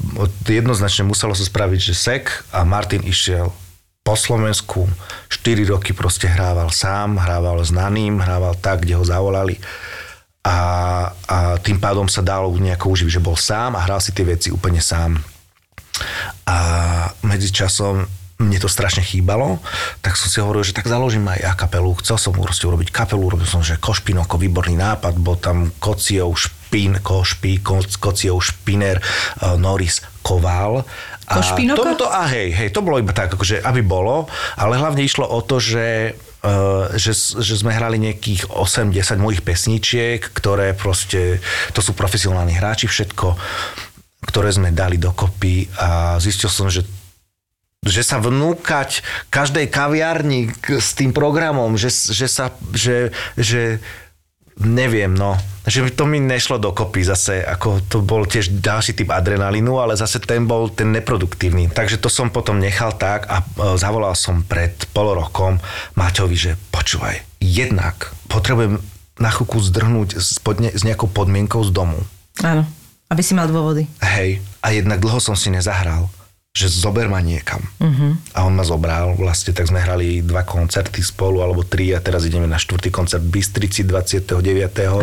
[0.44, 3.48] jednoznačne muselo sa spraviť, že sek a Martin išiel
[4.04, 4.84] po Slovensku,
[5.32, 9.56] 4 roky proste hrával sám, hrával znaným, hrával tak, kde ho zavolali
[10.44, 10.56] a,
[11.08, 14.52] a tým pádom sa dalo nejako užiť, že bol sám a hral si tie veci
[14.52, 15.16] úplne sám.
[16.44, 16.58] A
[17.24, 19.62] medzi časom mne to strašne chýbalo,
[20.02, 21.94] tak som si hovoril, že tak založím aj ja kapelu.
[22.02, 26.34] Chcel som proste urobiť kapelu, robil som, že Košpin ako výborný nápad, bol tam Kociov,
[26.34, 30.82] Špin, Košpi, Ko- Kociov, Špiner, uh, Norris, Koval.
[31.30, 31.94] A Košpinoko?
[31.94, 34.26] to, a hej, hej, to bolo iba tak, akože, aby bolo,
[34.58, 36.18] ale hlavne išlo o to, že
[37.00, 41.40] že, že sme hrali nejakých 8-10 mojich pesničiek, ktoré proste,
[41.72, 43.32] to sú profesionálni hráči, všetko,
[44.28, 46.84] ktoré sme dali dokopy a zistil som, že
[47.84, 53.84] že sa vnúkať každej kaviarni s tým programom, že, že sa, že, že
[54.62, 55.34] neviem, no,
[55.64, 60.20] že to mi nešlo dokopy zase, ako to bol tiež ďalší typ adrenalínu, ale zase
[60.20, 61.72] ten bol ten neproduktívny.
[61.72, 63.44] Takže to som potom nechal tak a e,
[63.80, 65.58] zavolal som pred pol rokom
[65.96, 68.78] Maťovi, že počúvaj, jednak potrebujem
[69.18, 71.98] na chvíľku zdrhnúť s, podne, s nejakou podmienkou z domu.
[72.42, 72.66] Áno,
[73.08, 73.86] aby si mal dôvody.
[74.02, 76.10] Hej, a jednak dlho som si nezahral,
[76.54, 77.58] že zober ma niekam.
[77.82, 78.14] Uh-huh.
[78.30, 82.30] A on ma zobral, vlastne tak sme hrali dva koncerty spolu, alebo tri a teraz
[82.30, 84.30] ideme na štvrtý koncert v Bystrici 29.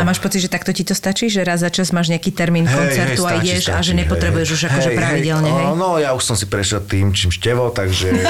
[0.00, 1.28] máš pocit, že takto ti to stačí?
[1.28, 4.90] Že raz za čas máš nejaký termín koncertu a ideš a že nepotrebuješ už akože
[4.96, 5.66] pravidelne, hej?
[5.68, 8.16] Hej, no ja už som si prešiel tým, čím števo, takže...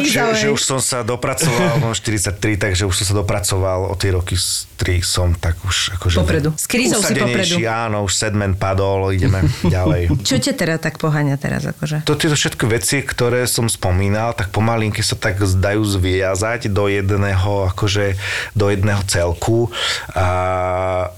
[0.00, 0.54] Že, že hej.
[0.54, 4.70] už som sa dopracoval, mám 43, takže už som sa dopracoval o tie roky, z
[4.80, 6.16] 3 som tak už akože...
[6.24, 6.50] Popredu.
[6.56, 7.60] S krízou si popredu.
[7.68, 9.44] Áno, už sedmen padol, ideme
[9.76, 10.08] ďalej.
[10.24, 11.68] Čo ťa teda tak poháňa teraz?
[11.68, 11.89] Akože?
[11.90, 12.06] Akože.
[12.06, 17.74] To tieto všetky veci, ktoré som spomínal, tak pomalinky sa tak zdajú zviazať do jedného,
[17.74, 18.14] akože
[18.54, 19.74] do jedného celku.
[20.14, 21.10] A,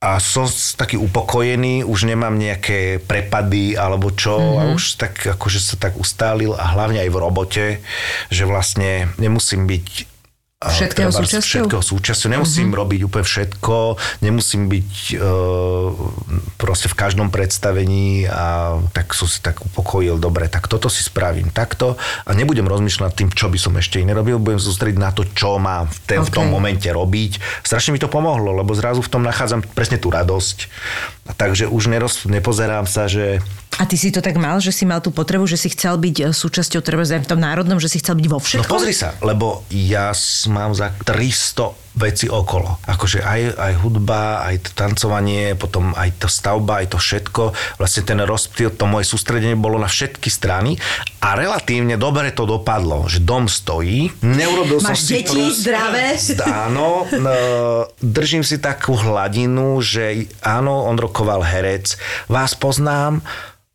[0.00, 4.58] a som taký upokojený, už nemám nejaké prepady alebo čo mm-hmm.
[4.58, 7.66] a už tak akože sa tak ustálil a hlavne aj v robote,
[8.32, 10.09] že vlastne nemusím byť
[10.60, 11.72] Všetkého súčasťou?
[11.72, 12.36] Všetkého súčasťou.
[12.36, 12.84] Nemusím uh-huh.
[12.84, 15.88] robiť úplne všetko, nemusím byť uh,
[16.60, 21.48] proste v každom predstavení a tak som si tak upokojil, dobre, tak toto si spravím
[21.48, 21.96] takto
[22.28, 25.56] a nebudem rozmýšľať tým, čo by som ešte iné robil, budem sústrediť na to, čo
[25.56, 26.28] mám v, ten, okay.
[26.28, 27.64] v tom momente robiť.
[27.64, 30.68] Strašne mi to pomohlo, lebo zrazu v tom nachádzam presne tú radosť.
[31.30, 33.38] A takže už neroz, nepozerám sa, že
[33.78, 36.16] A ty si to tak mal, že si mal tú potrebu, že si chcel byť
[36.20, 38.66] e, súčasťou treba v tom národnom, že si chcel byť vo No všetkom?
[38.68, 40.10] pozri sa, lebo ja
[40.50, 42.80] mám za 300 veci okolo.
[42.88, 47.42] Akože aj, aj hudba, aj to tancovanie, potom aj to stavba, aj to všetko.
[47.76, 50.80] Vlastne ten rozptýl, to moje sústredenie bolo na všetky strany
[51.20, 56.16] a relatívne dobre to dopadlo, že dom stojí, neurobil som Máš si deti zdravé?
[56.66, 57.34] Áno, no,
[58.00, 63.20] držím si takú hladinu, že áno, Ondro Koval herec, vás poznám,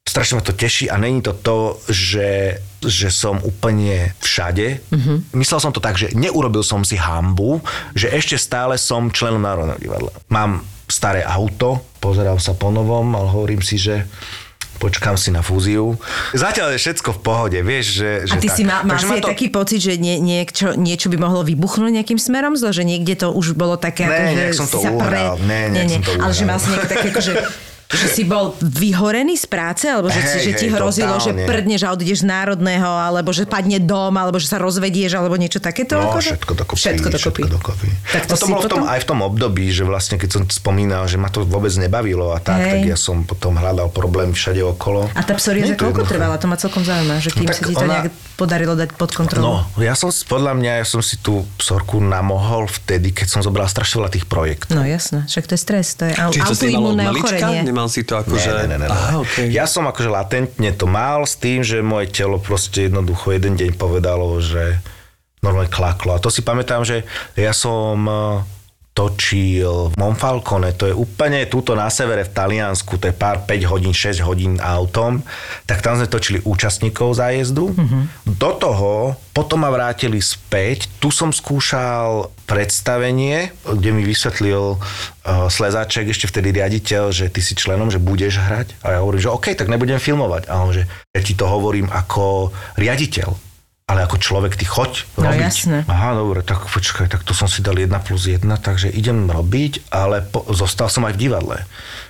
[0.05, 4.85] strašne ma to teší a není to to, že, že som úplne všade.
[4.93, 5.17] Mm-hmm.
[5.33, 7.59] Myslel som to tak, že neurobil som si hambu,
[7.97, 10.13] že ešte stále som členom Národného divadla.
[10.29, 14.05] Mám staré auto, pozerám sa po novom, ale hovorím si, že
[14.77, 15.97] počkám si na fúziu.
[16.37, 18.09] Zatiaľ je všetko v pohode, vieš, že...
[18.27, 18.57] A že ty tak.
[18.59, 22.19] si mal, mal si aj taký pocit, že nie, niečo, niečo by mohlo vybuchnúť nejakým
[22.21, 25.39] smerom zle, že niekde to už bolo také, Ne, ako, že som to uhral.
[25.41, 26.49] Ne, nejak som to Ale že uhral.
[26.51, 27.21] mal si nejaké také, ako,
[27.87, 31.31] že, že si bol vyhorený z práce, alebo že, Hej, že ti hej, hrozilo, že
[31.31, 31.45] totálne.
[31.45, 35.57] prdneš a odídeš z národného, alebo že padne dom, alebo že sa rozvedieš, alebo niečo
[35.57, 35.95] takéto?
[35.95, 36.33] No, akože?
[36.33, 36.79] všetko dokopy.
[36.79, 37.41] Všetko dokopy.
[37.41, 37.87] Všetko dokopy.
[38.07, 40.15] Tak to no to si bolo v tom, potom- aj v tom období, že vlastne
[40.15, 42.71] keď som spomínal, že ma to vôbec nebavilo a tak, Hej.
[42.71, 45.05] tak ja som potom hľadal problémy všade okolo.
[45.11, 46.11] A tá psoriaza koľko jednoduché.
[46.11, 46.35] trvala?
[46.35, 49.11] To ma celkom zaujíma, že kým No sa ti to ona- nejak podarilo dať pod
[49.11, 49.43] kontrolu.
[49.45, 53.39] No, ja som, si- podľa mňa, ja som si tú psorku namohol vtedy, keď som
[53.39, 54.73] zobral strašne veľa tých projektov.
[54.73, 57.37] No jasné, však to je stres, to je Čiže si autoimunné malička?
[57.37, 57.61] ochorenie.
[57.85, 58.49] Nemal si to akože...
[58.49, 58.89] Ne, ne, ne, ne, ne.
[58.89, 59.53] Aha, okay.
[59.53, 63.77] Ja som akože latentne to mal s tým, že moje telo proste jednoducho jeden deň
[63.77, 64.81] povedalo, že
[65.45, 66.17] normálne klaklo.
[66.17, 67.05] A to si pamätám, že
[67.37, 68.09] ja som
[68.95, 73.91] točil Monfalcone, to je úplne túto na severe v Taliansku, to je pár 5 hodín,
[73.91, 75.19] 6 hodín autom,
[75.67, 77.75] tak tam sme točili účastníkov zájezdu.
[77.75, 78.03] Mm-hmm.
[78.39, 78.93] Do toho
[79.35, 86.55] potom ma vrátili späť, tu som skúšal predstavenie, kde mi vysvetlil uh, Slezáček, ešte vtedy
[86.55, 88.79] riaditeľ, že ty si členom, že budeš hrať.
[88.79, 90.47] A ja hovorím, že OK, tak nebudem filmovať.
[90.47, 93.44] A on, že ja ti to hovorím ako riaditeľ.
[93.85, 95.45] Ale ako človek, ty choď No, robiť.
[95.45, 95.77] jasné.
[95.85, 99.93] Aha, dobre, tak počkaj, tak to som si dal 1 plus 1, takže idem robiť,
[99.93, 101.57] ale po, zostal som aj v divadle.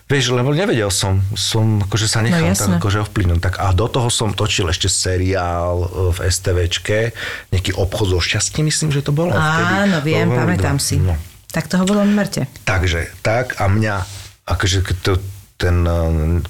[0.05, 3.39] Vieš, lebo nevedel som, som akože sa nechal No, no, tak akože ovplyvnúť.
[3.41, 7.11] Tak a do toho som točil ešte seriál e, v STVčke,
[7.51, 9.35] nejaký obchod so šťastím, myslím, že to bolo.
[9.35, 10.15] Áno, vtedy.
[10.15, 10.85] viem, To bolo pamätám dva.
[10.85, 10.95] si.
[10.95, 11.19] No.
[11.49, 12.47] Tak toho bolo mŕte.
[12.63, 13.95] Takže tak a mňa,
[14.47, 15.19] akože to,
[15.55, 15.99] ten eh,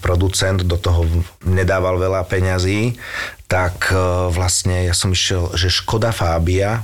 [0.02, 1.06] producent do toho
[1.46, 2.98] nedával veľa peňazí,
[3.46, 3.98] tak eh,
[4.34, 6.82] vlastne ja som išiel, že Škoda Fábia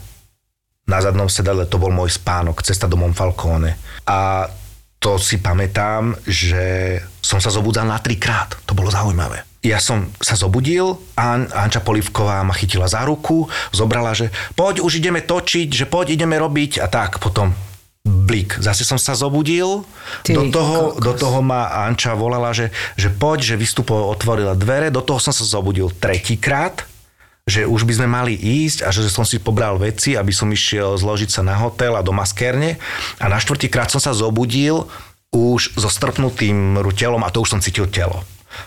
[0.89, 3.77] na zadnom sedadle, to bol môj spánok, cesta do Monfalcone.
[4.09, 4.49] A
[5.01, 8.53] to si pamätám, že som sa zobudzal na trikrát.
[8.69, 9.41] To bolo zaujímavé.
[9.61, 14.97] Ja som sa zobudil, An- Anča Polivková ma chytila za ruku, zobrala, že poď, už
[14.97, 17.21] ideme točiť, že poď, ideme robiť a tak.
[17.21, 17.53] Potom
[18.01, 18.57] blik.
[18.57, 19.85] Zase som sa zobudil,
[20.25, 21.03] Ty do toho, kokos.
[21.05, 25.29] do toho ma Anča volala, že, že poď, že vystupovo otvorila dvere, do toho som
[25.29, 26.81] sa zobudil tretíkrát,
[27.45, 30.97] že už by sme mali ísť a že som si pobral veci, aby som išiel
[30.97, 32.77] zložiť sa na hotel a do maskérne
[33.21, 34.89] a na štvrtýkrát som sa zobudil
[35.31, 38.25] už so strpnutým telom a to už som cítil telo.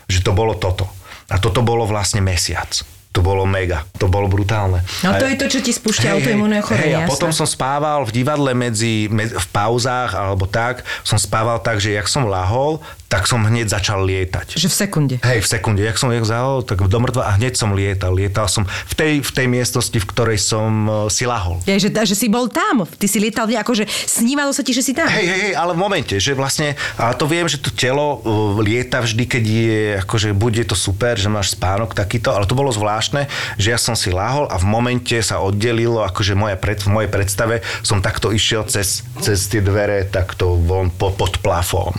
[0.09, 0.89] Že to bolo toto.
[1.29, 2.94] A toto bolo vlastne mesiac.
[3.15, 3.87] To bolo mega.
[4.03, 4.83] To bolo brutálne.
[5.07, 8.03] No to A- je to, čo ti spúšťa autoimunné ochorenie, Hej, a potom som spával
[8.03, 12.83] v divadle medzi, med, v pauzách alebo tak, som spával tak, že jak som lahol,
[13.15, 14.59] tak som hneď začal lietať.
[14.59, 15.15] Že v sekunde.
[15.23, 15.87] Hej, v sekunde.
[15.87, 18.11] Jak som ich zahol, tak do mŕtva a hneď som lietal.
[18.11, 21.63] Lietal som v tej, v tej miestnosti, v ktorej som uh, si lahol.
[21.71, 24.99] Ja, že, že si bol tam, ty si lietal, akože snívalo sa ti, že si
[24.99, 25.07] tam.
[25.07, 28.59] Hej, hej, hej, ale v momente, že vlastne, ale to viem, že to telo uh,
[28.59, 32.75] lieta vždy, keď je, akože bude to super, že máš spánok takýto, ale to bolo
[32.75, 33.31] zvláštne,
[33.63, 37.11] že ja som si lahol a v momente sa oddelilo, akože moja pred, v mojej
[37.15, 41.95] predstave som takto išiel cez, cez tie dvere takto von po, pod plafón.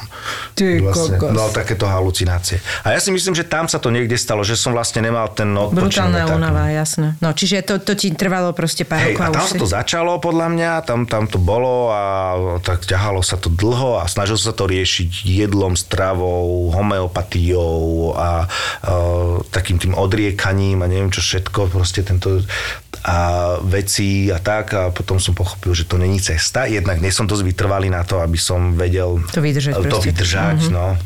[0.59, 1.31] Ty vlastne kokos.
[1.31, 2.57] No, takéto halucinácie.
[2.81, 5.53] A ja si myslím, že tam sa to niekde stalo, že som vlastne nemal ten
[5.53, 5.85] odpočinok.
[5.85, 7.13] Brutálna únava, jasné.
[7.21, 9.25] No, čiže to, to ti trvalo proste pár Hej, rokov.
[9.25, 12.01] a tam sa si- to začalo podľa mňa, tam, tam to bolo a
[12.65, 19.39] tak ťahalo sa to dlho a snažil sa to riešiť jedlom, stravou, homeopatiou a uh,
[19.51, 22.41] takým tým odriekaním a neviem čo všetko, proste tento
[23.05, 23.17] a
[23.61, 26.65] veci a tak a potom som pochopil, že to není cesta.
[26.65, 30.09] Jednak nie som dosť vytrvalý na to, aby som vedel To vydržať to proste.
[30.09, 30.97] vydržať no.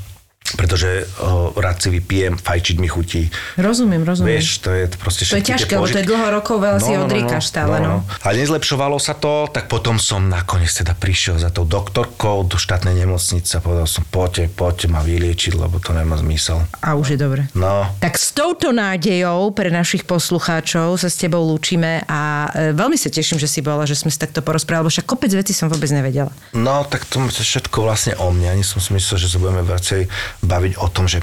[0.57, 3.29] Pretože uh, rád si vypijem, fajčiť mi chutí.
[3.59, 4.39] Rozumiem, rozumiem.
[4.39, 7.49] Vieš, to je proste To je ťažké, lebo to je dlho rokov, veľa si odriekaš
[7.49, 8.01] stále, no.
[8.25, 12.95] A nezlepšovalo sa to, tak potom som nakoniec teda prišiel za tou doktorkou do štátnej
[12.97, 16.65] nemocnice a povedal som, poďte, poďte ma vyliečiť, lebo to nemá zmysel.
[16.81, 17.41] A už je dobre.
[17.53, 22.95] No, Tak s touto nádejou pre našich poslucháčov sa s tebou lúčime a e, veľmi
[22.95, 25.67] sa teším, že si bola, že sme si takto porozprávali, lebo však kopec vecí som
[25.67, 26.31] vôbec nevedela.
[26.55, 28.59] no tak to je všetko vlastne o mne.
[28.59, 30.07] Ani som si myslel, že sa budeme viacej
[30.41, 31.19] baviť o tom, že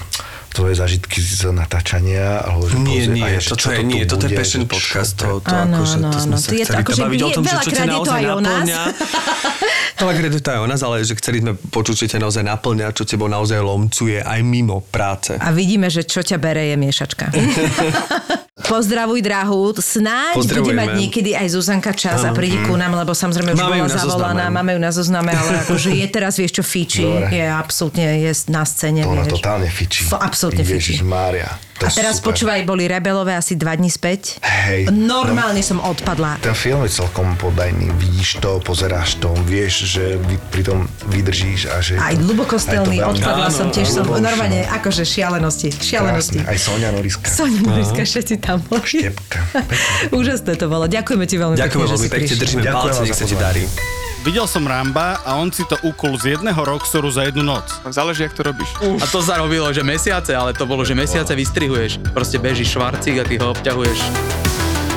[0.57, 3.77] tvoje zažitky z natáčania, alebo že Nie, pozrie- nie, a je, že toto čo je,
[3.77, 6.17] tu nie, toto je bude, passion že čo podcast, to, to Áno, akože, áno, to
[6.17, 6.41] sme áno.
[6.41, 8.81] sa To to chceli akože baviť o tom, že čo ťa to naozaj naplňa.
[10.01, 12.87] Veľakrát je to aj o nás, ale že chceli sme počuť, čo ťa naozaj naplňa,
[12.97, 15.37] čo tebou naozaj lomcuje aj mimo práce.
[15.37, 17.29] A vidíme, že čo ťa bere je miešačka.
[18.67, 19.75] Pozdravuj, drahu.
[19.79, 23.87] Snáď bude mať niekedy aj Zuzanka čas a príde ku nám, lebo samozrejme už Máme
[23.87, 27.07] bola zavolaná, máme ju na zozname, ale akože je teraz, vieš čo, fiči.
[27.31, 30.05] Je absolútne je na scéne, To ona totálne fičí.
[30.05, 30.67] F- absolútne.
[30.67, 31.47] Ježiš Mária.
[31.77, 34.41] A teraz počúvaj, boli rebelové asi dva dní späť.
[34.41, 34.89] Hej.
[34.89, 36.41] Normálne som odpadla.
[36.41, 37.93] Ten film je celkom podajný.
[38.01, 42.01] Vidíš to, pozeráš to, vieš, že vy, pri tom vydržíš a že...
[42.01, 46.41] Aj hlbokostelný, odpadla som tiež, som Áno, normálne, akože šialenosti, šialenosti.
[46.41, 46.49] Krásne.
[46.49, 47.29] Aj Sonia Noriska.
[47.29, 49.13] Sonia Noriska, všetci tam boli.
[49.13, 49.39] Štepka.
[50.13, 50.89] Úžasné to bolo.
[50.89, 53.65] Ďakujeme ti veľmi Ďakujeme pekne, že veľmi pekne, držíme Ďakujem palce, nech sa ti darí.
[54.27, 57.71] Videl som Ramba a on si to ukul z jedného roxoru za jednu noc.
[57.87, 58.67] Záleží, jak to robíš.
[58.99, 62.03] A to zarobilo, že mesiace, ale to bolo, že mesiace vystrihuješ.
[62.11, 64.36] Proste bežíš švarcík a ty ho obťahuješ.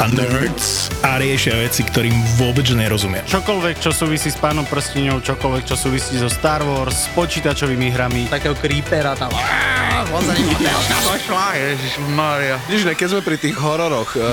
[0.00, 3.20] a Nerds a riešia veci, ktorým vôbec nerozumia.
[3.28, 8.32] Čokoľvek, čo súvisí s pánom prstiňou, čokoľvek, čo súvisí so Star Wars, s počítačovými hrami.
[8.32, 9.28] Takého creepera tam.
[12.72, 14.32] Ne, keď sme pri tých hororoch, eh,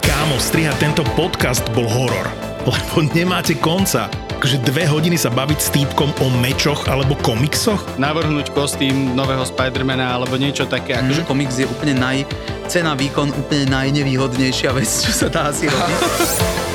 [0.00, 4.10] Kámo, strihať tento podcast bol horor, lebo nemáte konca.
[4.40, 7.84] Takže dve hodiny sa baviť s týpkom o mečoch alebo komiksoch?
[8.00, 10.96] Navrhnúť kostým nového Spidermana alebo niečo také.
[10.96, 12.24] Že Akože komiks je úplne naj...
[12.70, 16.00] Cena, výkon úplne najnevýhodnejšia vec, čo sa dá asi robiť.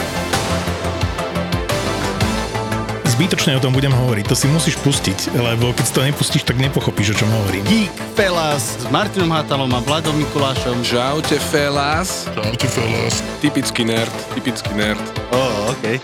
[3.16, 6.60] Zbytočne o tom budem hovoriť, to si musíš pustiť, lebo keď si to nepustíš, tak
[6.60, 7.64] nepochopíš, o čom hovorím.
[7.64, 10.84] Geek Fellas s Martinom Hatalom a Vladom Mikulášom.
[10.84, 12.28] Čaute felas.
[12.36, 13.24] Čaute fellas.
[13.40, 15.00] Typický nerd, typický nerd.
[15.32, 15.96] Ó, oh, OK.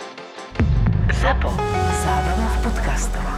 [1.20, 1.52] ZAPO.
[2.00, 3.31] Zábrná v podcastovách.